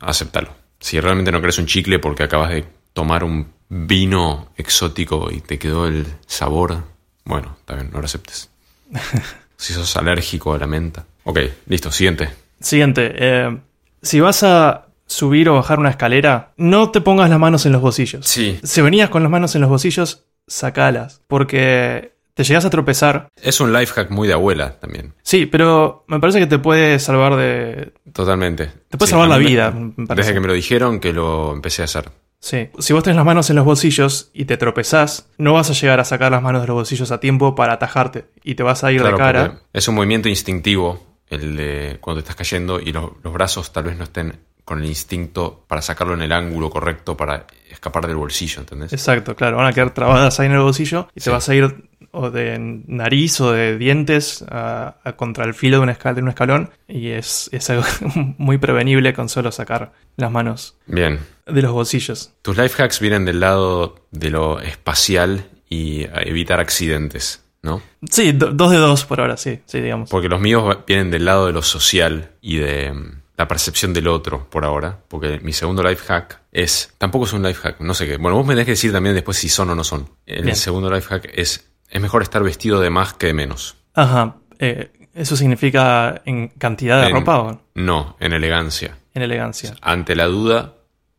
[0.00, 0.50] aceptalo.
[0.78, 5.58] Si realmente no crees un chicle porque acabas de tomar un vino exótico y te
[5.58, 6.84] quedó el sabor,
[7.24, 8.50] bueno, está bien, no lo aceptes.
[9.56, 11.04] si sos alérgico a la menta.
[11.24, 12.30] Ok, listo, siguiente.
[12.60, 13.12] Siguiente.
[13.16, 13.58] eh,
[14.02, 17.82] si vas a subir o bajar una escalera, no te pongas las manos en los
[17.82, 18.24] bolsillos.
[18.26, 18.60] Sí.
[18.62, 21.22] Si venías con las manos en los bolsillos, sacalas.
[21.26, 23.28] Porque te llegas a tropezar.
[23.42, 25.14] Es un life hack muy de abuela también.
[25.22, 27.92] Sí, pero me parece que te puede salvar de.
[28.12, 28.66] Totalmente.
[28.88, 30.14] Te puede Sí, salvar la me- vida, me parece.
[30.28, 32.10] Desde que me lo dijeron que lo empecé a hacer.
[32.40, 32.68] Sí.
[32.78, 35.98] Si vos tenés las manos en los bolsillos y te tropezás, no vas a llegar
[35.98, 38.26] a sacar las manos de los bolsillos a tiempo para atajarte.
[38.44, 39.58] Y te vas a ir Claro, de cara.
[39.72, 43.84] es un movimiento instintivo el de cuando te estás cayendo y los, los brazos tal
[43.84, 44.38] vez no estén
[44.68, 48.92] con el instinto para sacarlo en el ángulo correcto para escapar del bolsillo, ¿entendés?
[48.92, 49.56] Exacto, claro.
[49.56, 51.24] Van a quedar trabadas ahí en el bolsillo y Sí.
[51.24, 55.76] te vas a ir o de nariz o de dientes a- a contra el filo
[55.78, 57.82] de un, escal- de un escalón y es, es algo
[58.38, 61.18] muy prevenible con solo sacar las manos Bien.
[61.46, 62.32] de los bolsillos.
[62.42, 67.82] Tus life hacks vienen del lado de lo espacial y evitar accidentes, ¿no?
[68.10, 70.08] Sí, do- dos de dos por ahora, sí, sí, digamos.
[70.08, 74.08] Porque los míos vienen del lado de lo social y de mm, la percepción del
[74.08, 74.98] otro por ahora.
[75.08, 76.92] Porque mi segundo life hack es.
[76.98, 78.16] Tampoco es un life hack, no sé qué.
[78.18, 80.10] Bueno, vos me tenés que decir también después si son o no son.
[80.26, 80.56] El Bien.
[80.56, 81.70] segundo life hack es.
[81.88, 83.76] Es mejor estar vestido de más que de menos.
[83.94, 84.36] Ajá.
[84.58, 88.98] eh, ¿Eso significa en cantidad de En- ropa o No, en elegancia.
[89.14, 89.74] en elegancia?
[89.80, 90.74] Ante la duda.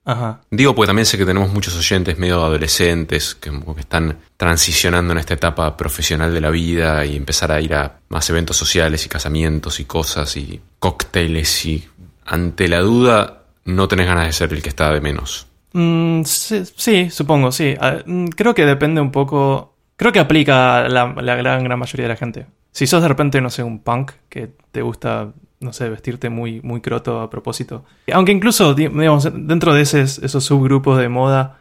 [0.05, 0.41] Ajá.
[0.49, 5.33] Digo, porque también sé que tenemos muchos oyentes medio adolescentes que están transicionando en esta
[5.33, 9.79] etapa profesional de la vida y empezar a ir a más eventos sociales y casamientos
[9.81, 11.87] y cosas y cócteles y
[12.29, 15.47] ante la duda no tenés ganas de ser el que está de menos.
[15.73, 17.75] Mm, sí, sí, supongo, sí.
[17.79, 19.75] Ah, mm, creo que depende un poco.
[19.95, 22.45] Creo que aplica a la, la gran, gran mayoría de la gente.
[22.71, 26.61] Si sos de repente, no sé, un punk que te gusta, no sé, vestirte muy,
[26.61, 27.83] muy croto a propósito.
[28.13, 31.59] Aunque incluso, di- digamos, dentro de ese- esos subgrupos de moda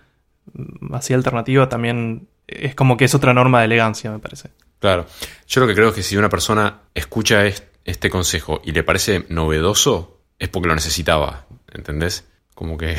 [0.54, 4.50] mm, así alternativa, también es como que es otra norma de elegancia, me parece.
[4.78, 5.06] Claro.
[5.48, 8.84] Yo lo que creo es que si una persona escucha es- este consejo y le
[8.84, 11.46] parece novedoso, es porque lo necesitaba.
[11.72, 12.26] ¿Entendés?
[12.54, 12.96] Como que.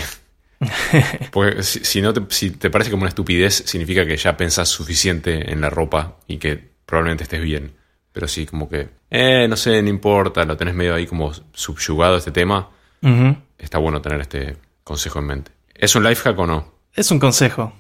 [1.32, 4.68] Porque si, si no te, si te parece como una estupidez, significa que ya pensás
[4.68, 7.72] suficiente en la ropa y que probablemente estés bien.
[8.12, 12.18] Pero sí, como que, eh, no sé, no importa, lo tenés medio ahí como subyugado
[12.18, 12.70] este tema.
[13.58, 15.52] Está bueno tener este consejo en mente.
[15.74, 16.74] ¿Es un life hack o no?
[16.94, 17.72] Es un consejo.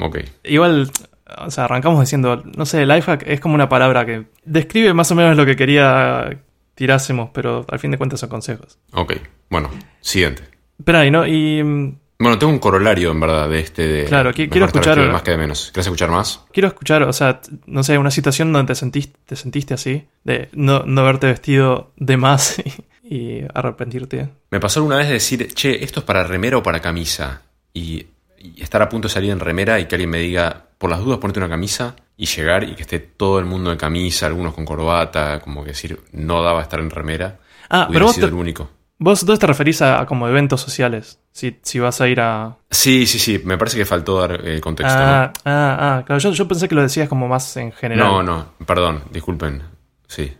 [0.00, 0.18] Ok.
[0.42, 0.90] Igual,
[1.38, 5.14] o sea, arrancamos diciendo, no sé, lifehack es como una palabra que describe más o
[5.14, 6.38] menos lo que quería
[6.74, 8.78] tirásemos, pero al fin de cuentas son consejos.
[8.92, 9.14] Ok.
[9.50, 9.70] Bueno,
[10.00, 10.42] siguiente.
[10.78, 14.04] Espera, y no, y mm, Bueno, tengo un corolario en verdad de este de.
[14.06, 15.70] Claro, qui- quiero escuchar- más que de menos.
[15.72, 16.40] ¿Quieres escuchar más?
[16.52, 20.48] quiero escuchar, o sea, no sé, una situación donde te sentiste, te sentiste así, de
[20.52, 22.58] no, no haberte vestido de más
[23.04, 24.28] y, y arrepentirte.
[24.50, 27.42] Me pasó alguna vez de decir, che, esto es para remera o para camisa.
[27.72, 28.06] Y,
[28.38, 31.00] y estar a punto de salir en remera y que alguien me diga, por las
[31.00, 34.54] dudas, ponete una camisa y llegar y que esté todo el mundo en camisa, algunos
[34.54, 37.40] con corbata, como que decir, no daba estar en remera.
[37.68, 38.70] Ah, pero vos sido te, el único.
[38.98, 42.56] vos te referís a, a como eventos sociales, si, si vas a ir a...
[42.70, 45.04] Sí, sí, sí, me parece que faltó dar el contexto.
[45.04, 48.08] Ah, ah, ah, claro, yo, yo pensé que lo decías como más en general.
[48.08, 49.62] no, no, perdón, disculpen.
[50.06, 50.32] Sí.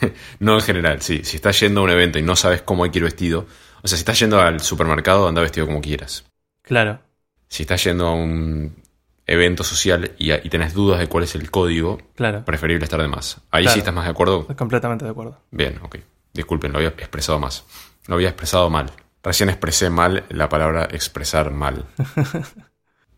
[0.40, 1.22] no en general, sí.
[1.24, 3.46] Si estás yendo a un evento y no sabes cómo hay que ir vestido,
[3.82, 6.24] o sea, si estás yendo al supermercado, anda vestido como quieras.
[6.62, 7.00] Claro,
[7.48, 8.82] Si estás yendo a un
[9.28, 13.06] evento social y, y tenés dudas de cuál es el código, claro, preferible estar de
[13.08, 13.40] más.
[13.52, 13.74] Ahí Claro.
[13.74, 14.46] sí estás más de acuerdo.
[14.56, 15.38] completamente de acuerdo.
[15.52, 15.96] Bien, ok.
[16.32, 17.64] Disculpen, lo había expresado más.
[18.06, 18.90] Lo había expresado mal.
[19.22, 21.84] Recién expresé mal la palabra expresar mal.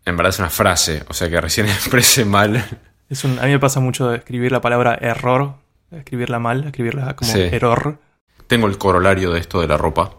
[0.06, 2.64] En verdad es una frase, o sea que recién expresé mal.
[3.08, 5.54] Es un, a mí me pasa mucho de escribir la palabra error,
[5.90, 7.40] escribirla mal, escribirla como Sí.
[7.40, 7.98] error.
[8.46, 10.12] Tengo el corolario de esto de la ropa,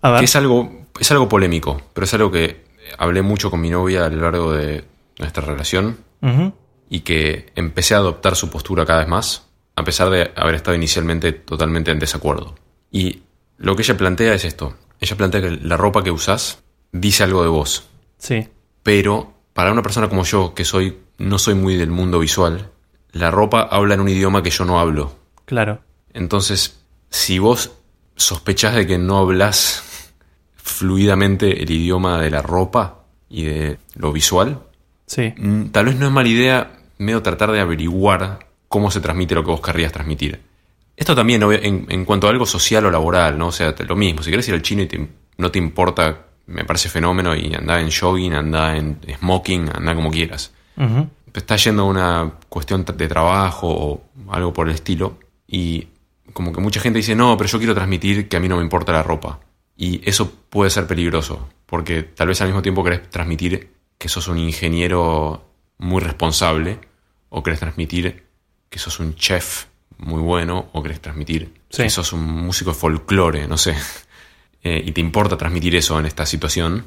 [0.00, 2.64] A ver, que es algo, es algo polémico, pero es algo que
[2.98, 4.84] hablé mucho con mi novia a lo largo de
[5.18, 5.98] nuestra relación
[6.88, 10.76] y que empecé a adoptar su postura cada vez más, a pesar de haber estado
[10.76, 12.54] inicialmente totalmente en desacuerdo.
[12.90, 13.22] Y
[13.58, 14.74] lo que ella plantea es esto.
[15.00, 16.62] Ella plantea que la ropa que usás
[16.92, 17.88] dice algo de vos,
[18.18, 18.48] sí,
[18.82, 22.70] pero para una persona como yo, que soy no soy muy del mundo visual,
[23.12, 25.16] la ropa habla en un idioma que yo no hablo.
[25.44, 25.80] claro,
[26.12, 27.72] Entonces, si vos
[28.16, 30.12] sospechás de que no hablas
[30.56, 34.60] fluidamente el idioma de la ropa y de lo visual,
[35.06, 35.32] Sí.
[35.36, 39.44] Mm, Tal vez no es mala idea medio tratar de averiguar cómo se transmite lo
[39.44, 40.40] que vos querrías transmitir.
[40.96, 43.48] Esto también en, en cuanto a algo social o laboral, ¿no?
[43.48, 46.64] O sea, lo mismo, si querés ir al chino y te- no te importa, me
[46.64, 50.52] parece fenómeno y anda en jogging, anda en smoking, anda como quieras.
[50.76, 51.08] Ujú.
[51.32, 55.86] Te está yendo a una cuestión de trabajo o algo por el estilo y
[56.32, 58.62] como que mucha gente dice, no, pero yo quiero transmitir que a mí no me
[58.62, 59.38] importa la ropa.
[59.76, 63.68] Y eso puede ser peligroso, porque tal vez al mismo tiempo querés transmitir
[63.98, 65.44] que sos un ingeniero
[65.78, 66.78] muy responsable,
[67.28, 68.24] o querés transmitir
[68.68, 69.66] que sos un chef
[69.98, 71.82] muy bueno, o querés transmitir Sí.
[71.84, 73.74] que sos un músico de folclore, no sé.
[74.62, 76.86] Eh, y te importa transmitir eso en esta situación,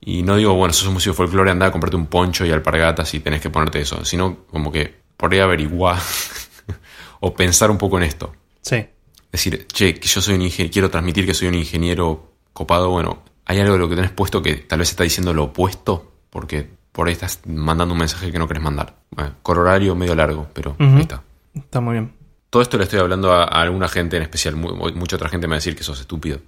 [0.00, 2.50] y no digo, bueno, sos un músico de folclore, anda a comprarte un poncho y
[2.50, 5.98] alpargatas y tenés que ponerte eso, sino como que por ahí averiguar
[7.20, 8.32] o pensar un poco en esto.
[8.62, 8.86] Sí.
[9.32, 13.22] Decir, che, que yo soy un ingeniero, quiero transmitir que soy un ingeniero copado, bueno,
[13.44, 16.68] hay algo de lo que tenés puesto que tal vez está diciendo lo opuesto, porque
[16.92, 18.94] por ahí estás mandando un mensaje que no querés mandar.
[19.10, 21.22] Bueno, corolario medio largo, pero ahí está.
[21.54, 22.12] Está muy bien.
[22.50, 25.46] Todo esto le estoy hablando a, a alguna gente en especial, mu- mucha otra gente
[25.46, 26.38] me va a decir que sos estúpido.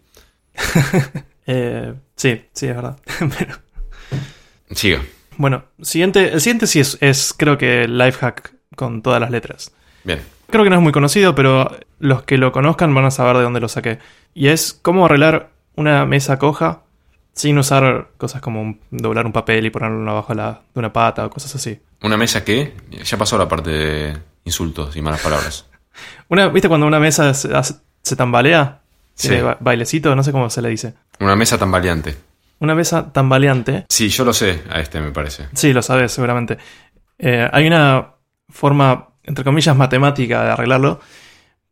[1.50, 2.98] Eh, sí, sí, es verdad.
[3.38, 3.56] Pero,
[4.72, 5.00] Siga.
[5.38, 9.72] bueno, siguiente, el siguiente sí es, es, creo que life hack con todas las letras.
[10.04, 10.20] Bien.
[10.50, 13.42] Creo que no es muy conocido, pero los que lo conozcan van a saber de
[13.44, 13.98] dónde lo saqué.
[14.34, 16.82] Y es cómo arreglar una mesa coja
[17.38, 21.24] sin usar cosas como doblar un papel y ponerlo abajo de, la- de una pata
[21.24, 21.80] o cosas así.
[22.02, 22.74] Una mesa que
[23.04, 25.66] ya pasó la parte de insultos y malas palabras.
[26.28, 27.48] Una, ¿Viste cuando una mesa se,
[28.02, 28.80] se tambalea?
[29.14, 29.36] Sí.
[29.40, 30.94] Ba- bailecito, no sé cómo se le dice.
[31.20, 32.16] Una mesa tambaleante.
[32.58, 33.86] Una mesa tambaleante.
[33.88, 35.46] Sí, yo lo sé a este, me parece.
[35.54, 36.58] Sí, lo sabes seguramente.
[37.18, 38.14] Eh, hay una
[38.48, 41.00] forma, entre comillas, matemática de arreglarlo,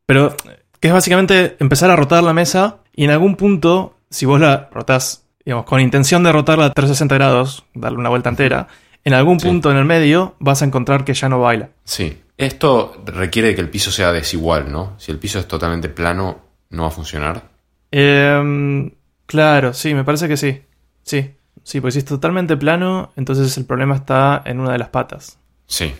[0.07, 0.37] pero
[0.81, 4.69] que es básicamente empezar a rotar la mesa y en algún punto, si vos la
[4.73, 8.69] rotás, digamos, con intención de rotarla a 360 grados, darle una vuelta entera,
[9.05, 9.47] en algún Sí.
[9.47, 11.71] punto en el medio vas a encontrar que ya no baila.
[11.85, 12.21] Sí.
[12.37, 14.93] Esto requiere que el piso sea desigual, ¿no?
[14.99, 17.45] Si el piso es totalmente plano, no va a funcionar.
[17.93, 18.91] Em,
[19.25, 20.61] claro, sí, me parece que sí.
[21.03, 21.31] Sí,
[21.63, 25.39] sí, pues si es totalmente plano, entonces el problema está en una de las patas.
[25.67, 25.95] Sí.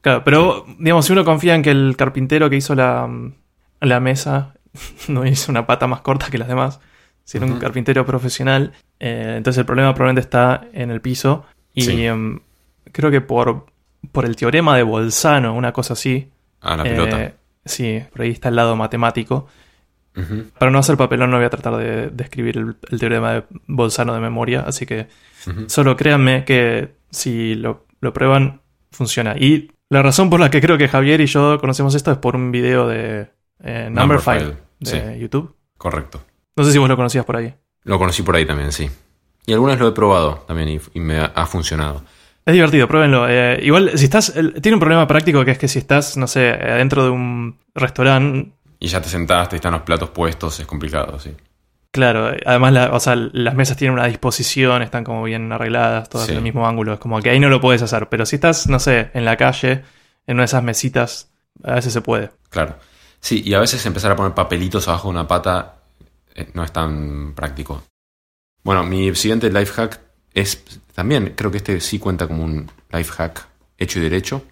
[0.00, 3.08] Claro, pero digamos, si uno confía en que el carpintero que hizo la,
[3.80, 4.54] la mesa
[5.08, 6.80] no hizo una pata más corta que las demás,
[7.28, 11.44] si era un carpintero profesional, eh, entonces el problema probablemente está en el piso.
[11.74, 12.06] Y Sí.
[12.06, 12.40] em,
[12.90, 13.66] creo que por,
[14.12, 16.30] por el teorema de Bolzano, una cosa así.
[16.62, 17.32] A la eh, pelota.
[17.66, 19.46] sí, por ahí está el lado matemático.
[20.58, 23.44] Para no hacer papelón, no voy a tratar de, de escribir el, el teorema de
[23.68, 25.06] Bolzano de memoria, así que
[25.68, 29.36] solo créanme que si lo, lo prueban, funciona.
[29.38, 32.34] Y la razón por la que creo que Javier y yo conocemos esto es por
[32.34, 33.28] un video de
[33.62, 35.20] eh, Number, Numberphile, de sí.
[35.20, 35.54] YouTube.
[35.76, 36.20] Correcto.
[36.58, 37.54] No sé si vos lo conocías por ahí.
[37.84, 38.90] Lo conocí por ahí también, sí.
[39.46, 42.02] Y algunas lo he probado también y, y me ha, ha funcionado.
[42.44, 43.26] Es divertido, pruébenlo.
[43.28, 44.34] Eh, igual, si estás.
[44.36, 47.58] el- tiene un problema práctico que es que si estás, no sé, adentro de un
[47.74, 48.52] restaurante.
[48.80, 51.34] Y ya te sentaste, están los platos puestos, es complicado, sí.
[51.90, 56.26] Claro, además la- o sea, las mesas tienen una disposición, están como bien arregladas, todas
[56.26, 56.32] Sí.
[56.32, 56.92] en el mismo ángulo.
[56.94, 58.08] Es como que ahí no lo puedes hacer.
[58.08, 59.82] Pero si estás, no sé, en la calle,
[60.26, 61.30] en una de esas mesitas,
[61.64, 62.30] a veces se puede.
[62.50, 62.76] Claro.
[63.20, 65.77] Sí, y a veces empezar a poner papelitos abajo de una pata
[66.54, 67.82] no es tan práctico.
[68.62, 70.00] Bueno, mi siguiente life hack
[70.34, 70.64] es
[70.94, 74.42] también, creo que este sí cuenta como un life hack hecho y derecho.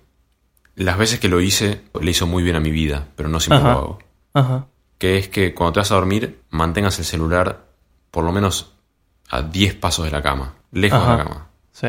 [0.75, 3.59] Las veces que lo hice, le hizo muy bien a mi vida, pero no siempre
[3.59, 3.73] Ajá.
[3.73, 3.99] lo hago.
[4.35, 4.67] Ajá.
[4.99, 7.67] Que es que cuando te vas a dormir, mantengas el celular
[8.11, 8.75] por lo menos
[9.29, 11.49] a 10 pasos de la cama, lejos de la cama.
[11.73, 11.89] Sí.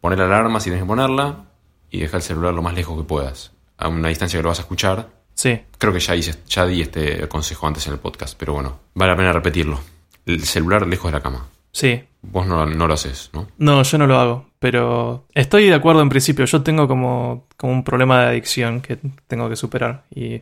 [0.00, 1.46] Poner la alarma si tienes que ponerla
[1.90, 4.58] y dejar el celular lo más lejos que puedas, a una distancia que lo vas
[4.58, 5.60] a escuchar Sí.
[5.78, 9.12] Creo que ya, hice, ya di este consejo antes en el podcast, pero bueno, vale
[9.12, 9.78] la pena repetirlo.
[10.24, 11.46] El celular lejos de la cama.
[11.70, 12.02] Sí.
[12.22, 13.46] Vos no, no lo haces, ¿no?
[13.58, 16.44] No, yo no lo hago, pero estoy de acuerdo en principio.
[16.46, 20.04] Yo tengo como, como un problema de adicción que tengo que superar.
[20.12, 20.40] Y.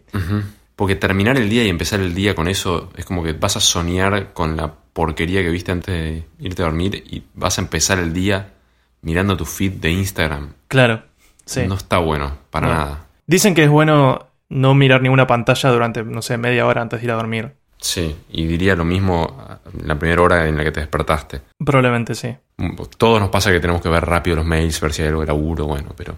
[0.77, 3.61] Porque terminar el día y empezar el día con eso es como que vas a
[3.61, 7.99] soñar con la porquería que viste antes de irte a dormir y vas a empezar
[7.99, 8.53] el día
[9.03, 10.53] mirando tu feed de Instagram.
[10.69, 11.03] claro,
[11.45, 11.67] sí.
[11.67, 12.73] No está bueno, para No.
[12.75, 13.07] nada.
[13.27, 17.07] Dicen que es bueno no mirar ninguna pantalla durante, no sé, media hora antes de
[17.07, 17.53] ir a dormir.
[17.79, 19.37] Sí, y diría lo mismo
[19.85, 21.43] la primera hora en la que te despertaste.
[21.65, 22.35] Probablemente sí.
[22.97, 25.27] Todos nos pasa que tenemos que ver rápido los mails, ver si hay algo de
[25.27, 26.17] laburo, bueno, pero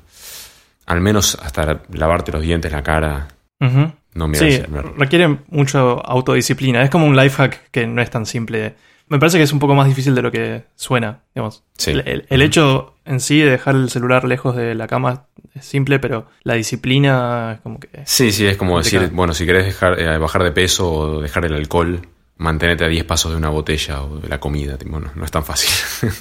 [0.86, 3.26] al menos hasta lavarte los dientes, la cara,
[3.60, 3.90] Ujú.
[4.14, 4.62] no mirar el Sí,
[4.96, 6.82] requiere mucho autodisciplina.
[6.82, 8.76] Es como un life hack que no es tan simple.
[9.08, 11.20] Me parece que es un poco más difícil de lo que suena.
[11.34, 11.62] Digamos.
[11.78, 11.92] Sí.
[11.92, 15.64] El, el- el hecho en sí de dejar el celular lejos de la cama es
[15.64, 17.88] simple, pero la disciplina es como que...
[18.04, 21.44] Sí, sí, es como decir, bueno, si querés dejar, eh, bajar de peso o dejar
[21.44, 22.00] el alcohol,
[22.36, 25.44] mantenete a 10 pasos de una botella o de la comida, tipo, no, es tan
[25.44, 25.70] fácil.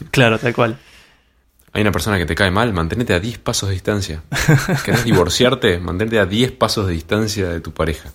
[0.11, 0.77] Claro, tal cual.
[1.73, 4.21] hay una persona que te cae mal, mantenete a 10 pasos de distancia.
[4.85, 5.79] ¿Querés divorciarte?
[5.79, 8.11] Mantenete a 10 pasos de distancia de tu pareja.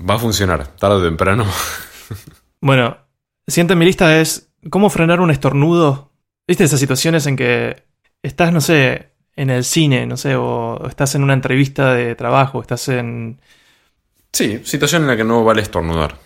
[0.00, 1.46] Va a funcionar, tarde o temprano.
[2.60, 2.98] Bueno,
[3.50, 6.12] siguiente en mi lista es cómo frenar un estornudo.
[6.46, 7.84] ¿Viste esas situaciones en que
[8.22, 12.60] estás, no sé, en el cine, no sé, o estás en una entrevista de trabajo,
[12.60, 13.40] estás en...
[14.32, 16.16] Sí, situación en la que no vale estornudar.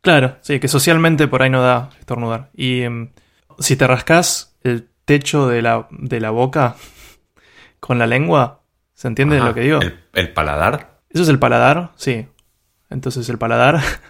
[0.00, 2.50] Claro, sí, que socialmente por ahí no da estornudar.
[2.54, 3.10] Y em,
[3.58, 6.76] si te rascas el techo de la, de la boca
[7.80, 8.62] con la lengua,
[8.94, 9.48] ¿se entiende Ajá.
[9.48, 9.80] lo que digo?
[9.80, 11.00] ¿El, el paladar?
[11.10, 11.92] ¿Eso es el paladar?
[11.96, 12.26] Sí.
[12.90, 13.80] Entonces el paladar,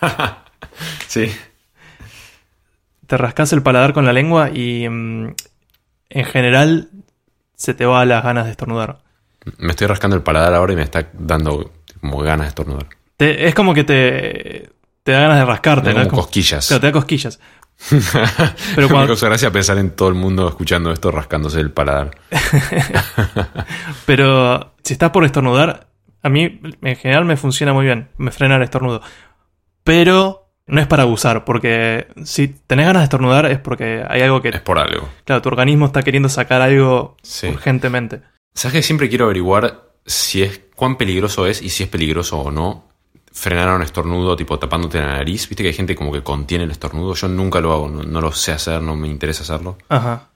[1.08, 1.30] Sí.
[3.14, 5.34] Te rascas el paladar con la lengua y em,
[6.10, 6.88] en general
[7.54, 8.98] se te va las ganas de estornudar.
[9.58, 12.86] Me estoy rascando el paladar ahora y me está dando como ganas de estornudar.
[13.16, 14.70] Te- es como que te,
[15.04, 16.00] te da ganas de rascarte, Me ¿no?
[16.00, 16.66] como como- cosquillas.
[16.66, 17.38] Claro, te da cosquillas.
[18.74, 22.10] Pero me cuando- causa gracia pensar en todo el mundo escuchando esto rascándose el paladar.
[24.06, 25.88] Pero si estás por estornudar,
[26.22, 29.02] a mí en general me funciona muy bien, me frena el estornudo.
[29.84, 34.40] Pero no es para abusar, porque si tenés ganas de estornudar es porque hay algo
[34.40, 35.08] que, Es por algo.
[35.24, 37.48] claro, tu organismo está queriendo sacar algo Sí.
[37.48, 38.22] urgentemente.
[38.54, 42.50] ¿Sabes que siempre quiero averiguar si es cuán peligroso es y si es peligroso o
[42.50, 42.88] no
[43.32, 45.48] frenar a un estornudo tipo tapándote la nariz?
[45.48, 47.14] Viste que hay gente como que contiene el estornudo.
[47.14, 49.76] Yo nunca lo hago, no, no lo sé hacer, no me interesa hacerlo.
[49.88, 50.30] Ajá.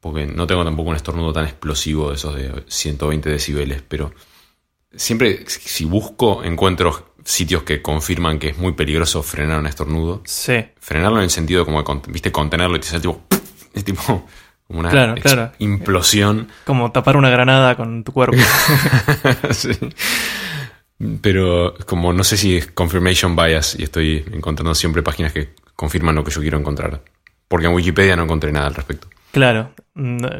[0.00, 3.82] Porque no tengo tampoco un estornudo tan explosivo de esos de 120 decibeles.
[3.86, 4.12] Pero
[4.94, 10.22] siempre si busco encuentro sitios que confirman que es muy peligroso frenar un estornudo.
[10.26, 10.64] Sí.
[10.80, 13.20] Frenarlo en el sentido como, de viste, contenerlo y te sale tipo...
[13.74, 14.02] Es tipo
[14.66, 15.52] como una Claro, ex- claro.
[15.58, 16.48] implosión.
[16.64, 18.36] Como tapar una granada con tu cuerpo.
[19.50, 19.70] Sí.
[21.20, 26.14] Pero como no sé si es confirmation bias y estoy encontrando siempre páginas que confirman
[26.14, 27.02] lo que yo quiero encontrar.
[27.48, 29.08] Porque en Wikipedia no encontré nada al respecto.
[29.34, 29.70] Claro.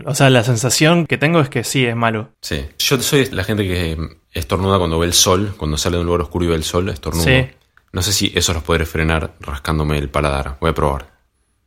[0.07, 2.31] O sea, la sensación que tengo es que sí, es malo.
[2.41, 2.67] Sí.
[2.79, 3.99] Yo soy la gente que
[4.33, 6.89] estornuda cuando ve el sol, cuando sale de un lugar oscuro y ve el sol,
[6.89, 7.25] estornudo.
[7.25, 7.47] Sí.
[7.93, 10.57] No sé si eso los podré frenar rascándome el paladar.
[10.61, 11.13] Voy a probar.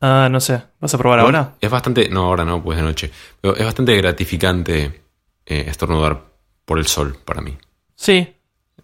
[0.01, 0.61] Ah, no sé.
[0.79, 1.53] ¿Vas a probar ahora?
[1.61, 3.11] Es bastante, no ahora no, pues de noche.
[3.39, 5.01] Pero es bastante gratificante
[5.45, 6.23] eh, estornudar
[6.65, 7.57] por el sol para mí.
[7.95, 8.35] Sí.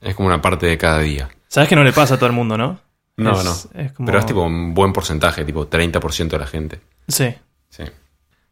[0.01, 1.29] Es como una parte de cada día.
[1.47, 2.79] Sabes que no le pasa a todo el mundo, ¿no?
[3.17, 3.79] No, Es- no.
[3.81, 6.79] es como- Pero es tipo un buen porcentaje, tipo 30% de la gente.
[7.07, 7.35] Sí,
[7.69, 7.83] Sí.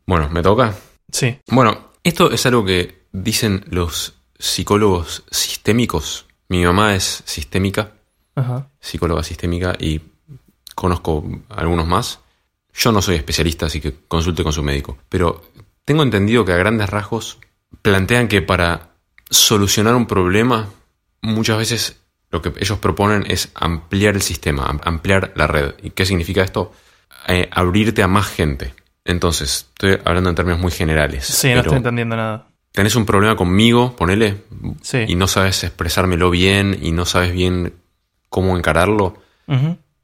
[0.05, 0.75] Bueno, ¿me toca?
[1.11, 1.37] sí.
[1.47, 6.25] Bueno, esto es algo que dicen los psicólogos sistémicos.
[6.49, 7.91] Mi mamá es sistémica,
[8.35, 8.67] Ajá.
[8.79, 10.01] psicóloga sistémica, y
[10.75, 12.19] conozco algunos más.
[12.73, 14.97] Yo no soy especialista, así que consulte con su médico.
[15.09, 15.43] Pero
[15.85, 17.37] tengo entendido que a grandes rasgos
[17.81, 18.89] plantean que para
[19.29, 20.69] solucionar un problema,
[21.21, 21.97] muchas veces
[22.31, 25.73] lo que ellos proponen es ampliar el sistema, am- ampliar la red.
[25.83, 26.71] ¿Y qué significa esto?
[27.27, 28.73] Eh, abrirte a más gente.
[29.05, 31.25] Entonces, estoy hablando en términos muy generales.
[31.25, 32.47] Sí, no estoy entendiendo nada.
[32.71, 34.43] tenés un problema conmigo, ponele,
[34.81, 34.99] Sí.
[35.07, 37.73] y no sabes expresármelo bien y no sabes bien
[38.29, 39.17] cómo encararlo,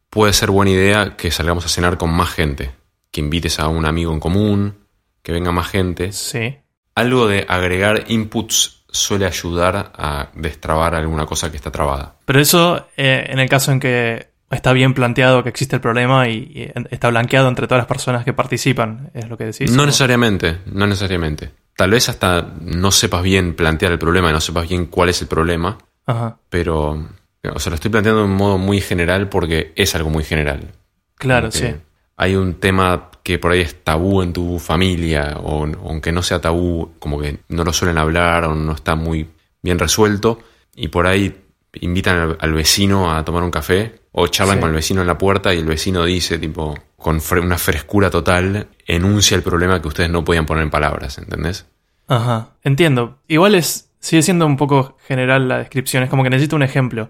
[0.09, 2.71] puede ser buena idea que salgamos a cenar con más gente,
[3.11, 4.79] que invites a un amigo en común,
[5.23, 6.11] que venga más gente.
[6.11, 6.57] Sí.
[6.95, 12.15] Algo de agregar inputs suele ayudar a destrabar alguna cosa que está trabada.
[12.25, 16.29] Pero eso eh, en el caso en que está bien planteado que existe el problema
[16.29, 19.71] y, y está blanqueado entre todas las personas que participan, es lo que decís.
[19.71, 19.85] no ¿o?
[19.85, 21.51] necesariamente, no necesariamente.
[21.75, 25.21] Tal vez hasta no sepas bien plantear el problema y no sepas bien cuál es
[25.21, 26.37] el problema, Ajá.
[26.49, 27.07] pero,
[27.53, 30.71] o sea, lo estoy planteando de un modo muy general porque es algo muy general.
[31.15, 31.67] Claro, sí.
[32.15, 36.41] Hay un tema que por ahí es tabú en tu familia, o aunque no sea
[36.41, 39.27] tabú, como que no lo suelen hablar o no está muy
[39.61, 40.39] bien resuelto,
[40.75, 41.35] y por ahí
[41.73, 44.61] invitan al, al vecino a tomar un café, o charlan Sí.
[44.61, 48.09] con el vecino en la puerta y el vecino dice, tipo, con fre- una frescura
[48.09, 51.65] total, enuncia el problema que ustedes no podían poner en palabras, ¿entendés?
[52.07, 52.51] Ajá.
[52.63, 53.19] Entiendo.
[53.27, 53.89] Igual es.
[53.99, 56.03] Sigue siendo un poco general la descripción.
[56.03, 57.09] Es como que necesito un ejemplo.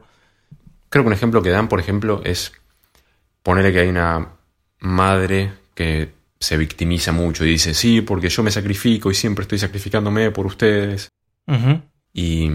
[0.90, 2.52] Creo que un ejemplo que dan, por ejemplo, es
[3.44, 4.30] ponerle que hay una
[4.80, 9.60] madre que se victimiza mucho y dice, sí, porque yo me sacrifico y siempre estoy
[9.60, 11.10] sacrificándome por ustedes.
[11.48, 11.82] Ujú.
[12.14, 12.50] Y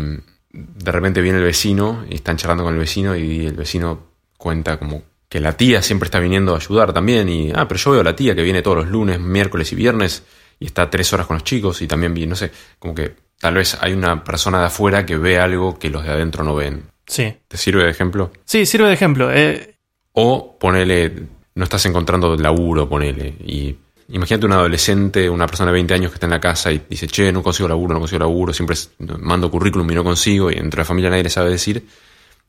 [0.52, 4.78] de repente viene el vecino y están charlando con el vecino y el vecino cuenta
[4.78, 8.00] como que la tía siempre está viniendo a ayudar también y, ah, pero yo veo
[8.02, 10.24] a la tía que viene todos los lunes, miércoles y viernes
[10.60, 13.54] y está tres horas con los chicos y también viene, no sé, como que tal
[13.54, 16.84] vez hay una persona de afuera que ve algo que los de adentro no ven.
[17.06, 17.34] Sí.
[17.48, 18.30] ¿Te sirve de ejemplo?
[18.44, 19.32] Sí, sirve de ejemplo.
[19.32, 19.76] Eh,
[20.12, 21.10] O ponele,
[21.54, 23.34] no estás encontrando laburo, ponele.
[23.44, 23.74] Y
[24.08, 27.06] imagínate un adolescente, una persona de 20 años que está en la casa y dice,
[27.06, 28.76] che, no consigo laburo, no consigo laburo, siempre
[29.18, 31.86] mando currículum y no consigo, y entre la familia nadie le sabe decir.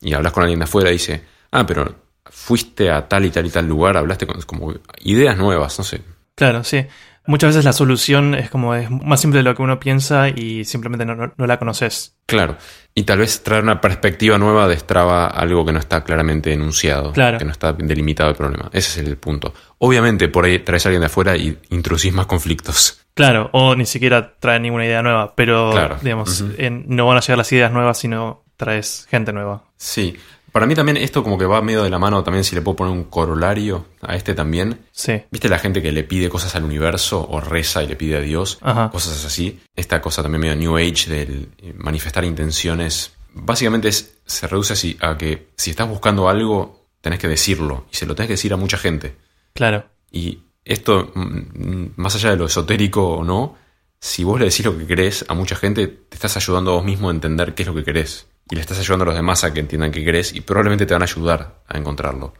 [0.01, 1.95] Y hablas con alguien de afuera y dice, ah, pero
[2.25, 4.73] fuiste a tal y tal y tal lugar, hablaste con como
[5.03, 6.01] ideas nuevas, no sé.
[6.35, 6.85] claro, sí.
[7.25, 10.65] Muchas veces la solución es como es más simple de lo que uno piensa y
[10.65, 12.17] simplemente no, no- no la conoces.
[12.25, 12.57] Claro.
[12.95, 17.11] Y tal vez traer una perspectiva nueva destraba algo que no está claramente enunciado.
[17.11, 17.39] Claro.
[17.39, 18.69] Que no está delimitado el problema.
[18.71, 19.51] Ese es el punto.
[19.79, 22.99] Obviamente, por ahí traes a alguien de afuera y introducís más conflictos.
[23.15, 25.97] Claro, o ni siquiera trae ninguna idea nueva, pero Claro.
[26.01, 29.63] digamos, en- no van a llegar las ideas nuevas si no traes gente nueva.
[29.77, 30.15] Sí.
[30.53, 32.75] Para mí también esto como que va medio de la mano también si le puedo
[32.75, 34.85] poner un corolario a este también.
[34.91, 35.23] Sí.
[35.31, 38.19] ¿Viste la gente que le pide cosas al universo o reza y le pide a
[38.19, 38.59] Dios?
[38.61, 38.91] Ajá.
[38.91, 39.59] Cosas así.
[39.75, 43.13] Esta cosa también medio New Age del eh, manifestar intenciones.
[43.33, 47.87] Básicamente es, se reduce así a que si estás buscando algo, tenés que decirlo.
[47.91, 49.15] Y se lo tenés que decir a mucha gente.
[49.55, 49.85] Claro.
[50.11, 53.55] Y esto, mm, más allá de lo esotérico o no,
[53.99, 56.85] si vos le decís lo que querés a mucha gente, te estás ayudando a vos
[56.85, 58.27] mismo a entender qué es lo que querés.
[58.49, 60.93] Y le estás ayudando a los demás a que entiendan qué querés y probablemente te
[60.93, 62.33] van a ayudar a encontrarlo.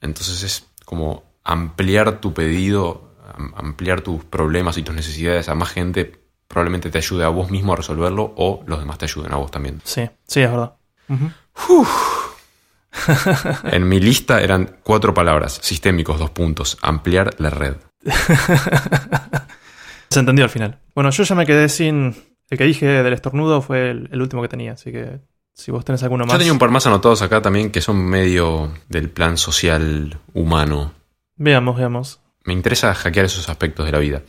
[0.00, 5.70] Entonces es como ampliar tu pedido, am- ampliar tus problemas y tus necesidades a más
[5.70, 9.36] gente, probablemente te ayude a vos mismo a resolverlo o los demás te ayuden a
[9.36, 9.80] vos también.
[9.84, 10.74] Sí, sí, es verdad.
[13.64, 17.76] En mi lista eran cuatro palabras, sistémicos, dos puntos, ampliar la red.
[20.10, 20.78] Se entendió al final.
[20.94, 22.14] Bueno, yo ya me quedé sin.
[22.50, 25.20] El que dije del estornudo fue el, el último que tenía, así que
[25.54, 26.32] si vos tenés alguno más.
[26.32, 30.92] Yo tenía un par más anotados acá también que son medio del plan social humano.
[31.36, 32.20] Veamos, veamos.
[32.44, 34.22] Me interesa hackear esos aspectos de la vida.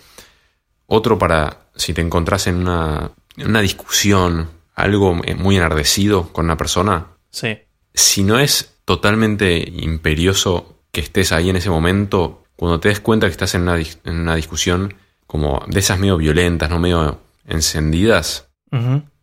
[0.86, 6.58] Otro para si te encontrás en una, en una discusión, algo muy enardecido con una
[6.58, 7.58] persona, Sí.
[7.94, 13.28] si no es totalmente imperioso que estés ahí en ese momento, cuando te des cuenta
[13.28, 14.94] que estás en una, en una discusión
[15.28, 18.48] como de esas medio violentas, no medio encendidas,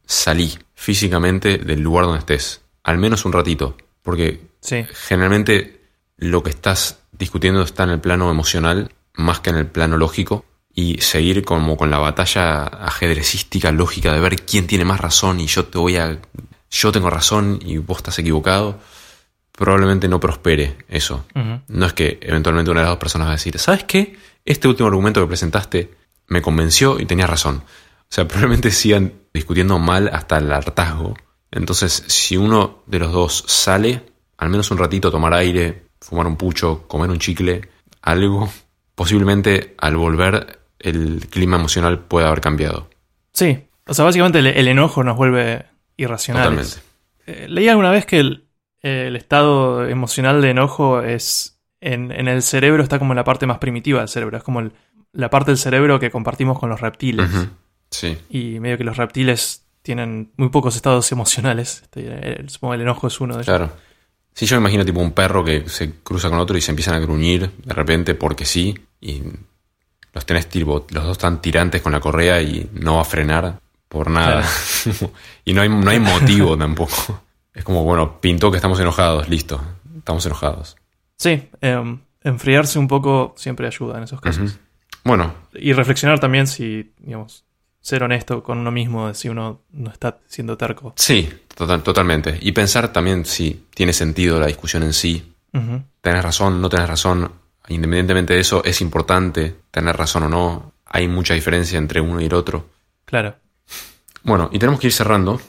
[0.06, 4.84] salí físicamente del lugar donde estés, al menos un ratito, porque Sí.
[5.06, 5.80] generalmente
[6.16, 10.44] lo que estás discutiendo está en el plano emocional más que en el plano lógico
[10.74, 15.46] y seguir como con la batalla ajedrecística lógica de ver quién tiene más razón y
[15.46, 16.18] yo te voy a
[16.70, 18.78] yo tengo razón y vos estás equivocado
[19.52, 21.24] probablemente no prospere eso
[21.68, 24.16] no es que eventualmente una de las dos personas va a decir ¿sabes qué?
[24.44, 25.90] este último argumento que presentaste
[26.28, 27.62] me convenció y tenías razón
[28.10, 31.14] o sea probablemente sigan discutiendo mal hasta el hartazgo
[31.50, 34.02] entonces si uno de los dos sale
[34.36, 37.62] al menos un ratito tomar aire fumar un pucho comer un chicle
[38.02, 38.48] algo
[38.94, 42.88] posiblemente al volver el clima emocional puede haber cambiado
[43.32, 43.56] Sí.
[43.86, 45.64] O sea, básicamente el, el enojo nos vuelve
[45.96, 46.82] irracionales.
[47.26, 48.48] totalmente Eh, leí alguna vez que el,
[48.82, 51.58] el estado emocional de enojo es.
[51.80, 54.36] En, en el cerebro está como la parte más primitiva del cerebro.
[54.38, 54.72] Es como el-
[55.12, 57.30] la parte del cerebro que compartimos con los reptiles.
[57.90, 61.80] Sí Y medio que los reptiles tienen muy pocos estados emocionales.
[61.82, 63.46] Este, el- supongo que el enojo es uno de ellos.
[63.46, 63.72] Claro.
[64.34, 66.94] Sí, yo me imagino tipo un perro que se cruza con otro y se empiezan
[66.94, 68.78] a gruñir de repente porque sí.
[69.00, 69.22] Y
[70.12, 73.60] los tenés tipo, los dos están tirantes con la correa y no va a frenar
[73.88, 74.44] por nada.
[75.44, 77.22] y no hay, no hay motivo tampoco.
[77.54, 79.60] Es como, bueno, pintó que estamos enojados, listo.
[79.96, 80.76] Estamos enojados.
[81.16, 84.58] Sí, em, enfriarse un poco siempre ayuda en esos casos.
[85.04, 87.44] Bueno, Y reflexionar también si, digamos,
[87.88, 90.92] ser honesto con uno mismo, si uno no está siendo terco.
[90.96, 92.38] sí, total- totalmente.
[92.40, 95.32] Y pensar también si tiene sentido la discusión en sí.
[95.54, 95.82] Ujú.
[96.00, 97.32] Tenés razón, no tenés razón.
[97.68, 100.72] Independientemente de eso, es importante tener razón o no.
[100.86, 102.66] Hay mucha diferencia entre uno y el otro.
[103.04, 103.34] Claro.
[104.22, 105.40] Bueno, y tenemos que ir cerrando.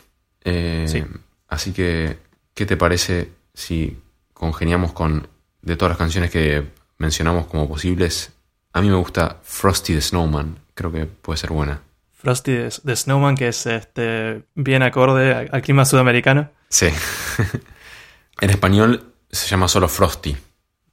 [0.43, 1.03] Eh, Sí.
[1.47, 2.17] Así que,
[2.53, 3.97] ¿qué te parece si
[4.33, 5.27] congeniamos con,
[5.61, 6.63] de todas las canciones que
[6.97, 8.31] mencionamos como posibles?
[8.73, 10.59] A mí me gusta Frosty the Snowman.
[10.75, 11.81] Creo que puede ser buena.
[12.21, 16.49] Frosty de, Snowman, que es este bien acorde al clima sudamericano.
[16.67, 16.87] Sí.
[18.41, 20.35] en español se llama solo Frosty,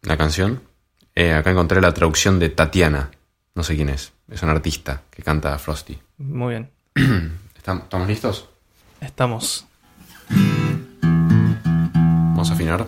[0.02, 0.62] la canción.
[1.16, 3.10] Eh, acá encontré la traducción de Tatiana.
[3.56, 4.12] No sé quién es.
[4.30, 5.98] Es un artista que canta Frosty.
[6.18, 6.70] Muy bien.
[6.94, 8.48] ¿Estam- ¿Estamos listos?
[9.00, 9.66] Estamos.
[11.02, 12.86] Vamos a afinar.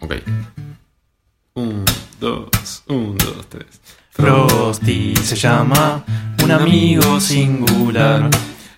[0.00, 0.12] Ok.
[1.58, 1.84] Un,
[2.20, 3.66] dos, un, dos, tres.
[4.10, 6.04] Frosty se llama
[6.44, 8.30] un amigo singular,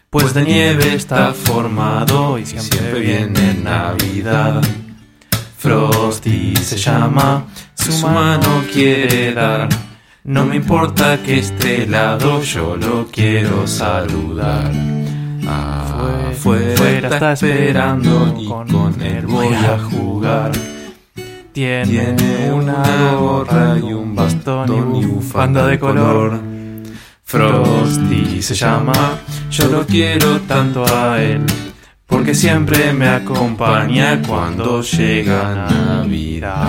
[0.08, 4.62] pues de nieve está formado y siempre viene Navidad.
[5.58, 7.44] Frosty se llama,
[7.74, 9.68] su mano quiere dar.
[10.24, 14.72] No me importa que esté helado, yo lo quiero saludar.
[15.46, 20.79] Afuera está esperando y con él voy a jugar.
[21.52, 26.40] Tiene una gorra y un bastón y bufanda de color.
[27.24, 29.18] Frosty se llama,
[29.50, 31.44] yo lo quiero tanto a él,
[32.06, 36.68] porque siempre me acompaña cuando llega Navidad.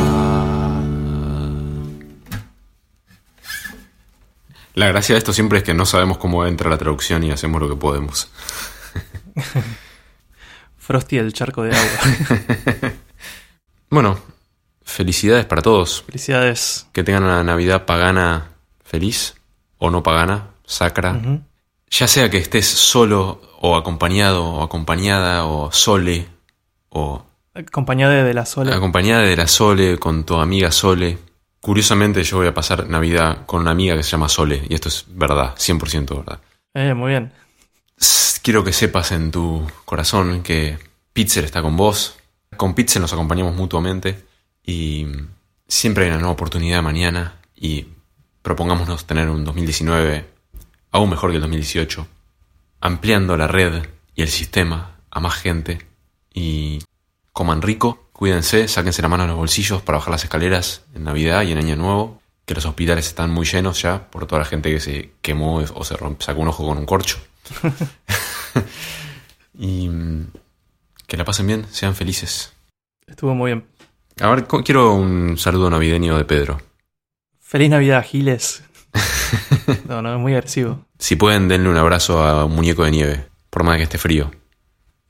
[4.74, 7.62] La gracia de esto siempre es que no sabemos cómo entra la traducción y hacemos
[7.62, 8.32] lo que podemos.
[10.78, 12.92] Frosty el charco de agua.
[13.92, 14.18] Bueno,
[14.92, 16.04] felicidades para todos.
[16.04, 16.88] Felicidades.
[16.94, 18.50] Que tengan una Navidad pagana
[18.84, 19.36] feliz
[19.78, 21.20] o no pagana, sacra.
[21.90, 26.28] Ya sea que estés solo o acompañado o acompañada o sole
[26.90, 28.74] o Acompañada de la sola.
[28.76, 31.18] acompañada de la Sole con tu amiga Sole.
[31.60, 34.88] Curiosamente yo voy a pasar Navidad con una amiga que se llama Sole y esto
[34.88, 36.40] es verdad, 100% verdad.
[36.74, 37.34] Eh, muy bien.
[38.42, 40.80] Quiero que sepas en tu corazón que
[41.12, 42.16] Pizzer está con vos.
[42.56, 44.24] Con Pizzer nos acompañamos mutuamente
[44.66, 45.08] y
[45.68, 47.88] siempre hay una nueva oportunidad mañana y
[48.42, 50.28] propongámonos tener un 2019
[50.92, 52.08] aún mejor que el 2018,
[52.82, 53.84] ampliando la red
[54.16, 55.88] y el sistema a más gente
[56.34, 56.80] y
[57.34, 61.44] coman rico, cuídense, sáquense la mano a los bolsillos para bajar las escaleras en Navidad
[61.44, 64.70] y en Año Nuevo, que los hospitales están muy llenos ya por toda la gente
[64.72, 67.20] que se quemó o se romp- sacó un ojo con un corcho.
[69.54, 70.28] y mm,
[71.08, 72.54] que la pasen bien, sean felices.
[73.08, 73.66] Estuvo muy bien.
[74.22, 76.62] A ver, quiero un saludo navideño de Pedro.
[77.40, 78.64] Feliz Navidad, Giles.
[79.88, 80.86] No, no, es muy agresivo.
[81.00, 84.32] Si pueden, denle un abrazo a un muñeco de nieve, por más que esté frío.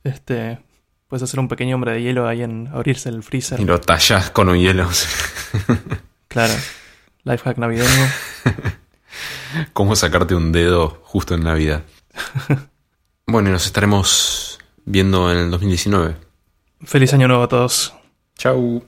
[0.04, 0.60] Este.
[1.08, 3.60] Puedes hacer un pequeño hombre de hielo ahí en abrirse el freezer.
[3.60, 4.88] Y lo tallás con un hielo.
[6.28, 6.54] Claro.
[7.26, 8.08] Lifehack navideño.
[9.74, 11.84] ¿Cómo sacarte un dedo justo en Navidad?
[13.28, 16.16] Bueno, y nos estaremos viendo en el 2019.
[16.86, 17.94] Feliz año nuevo a todos.
[18.38, 18.82] Chau.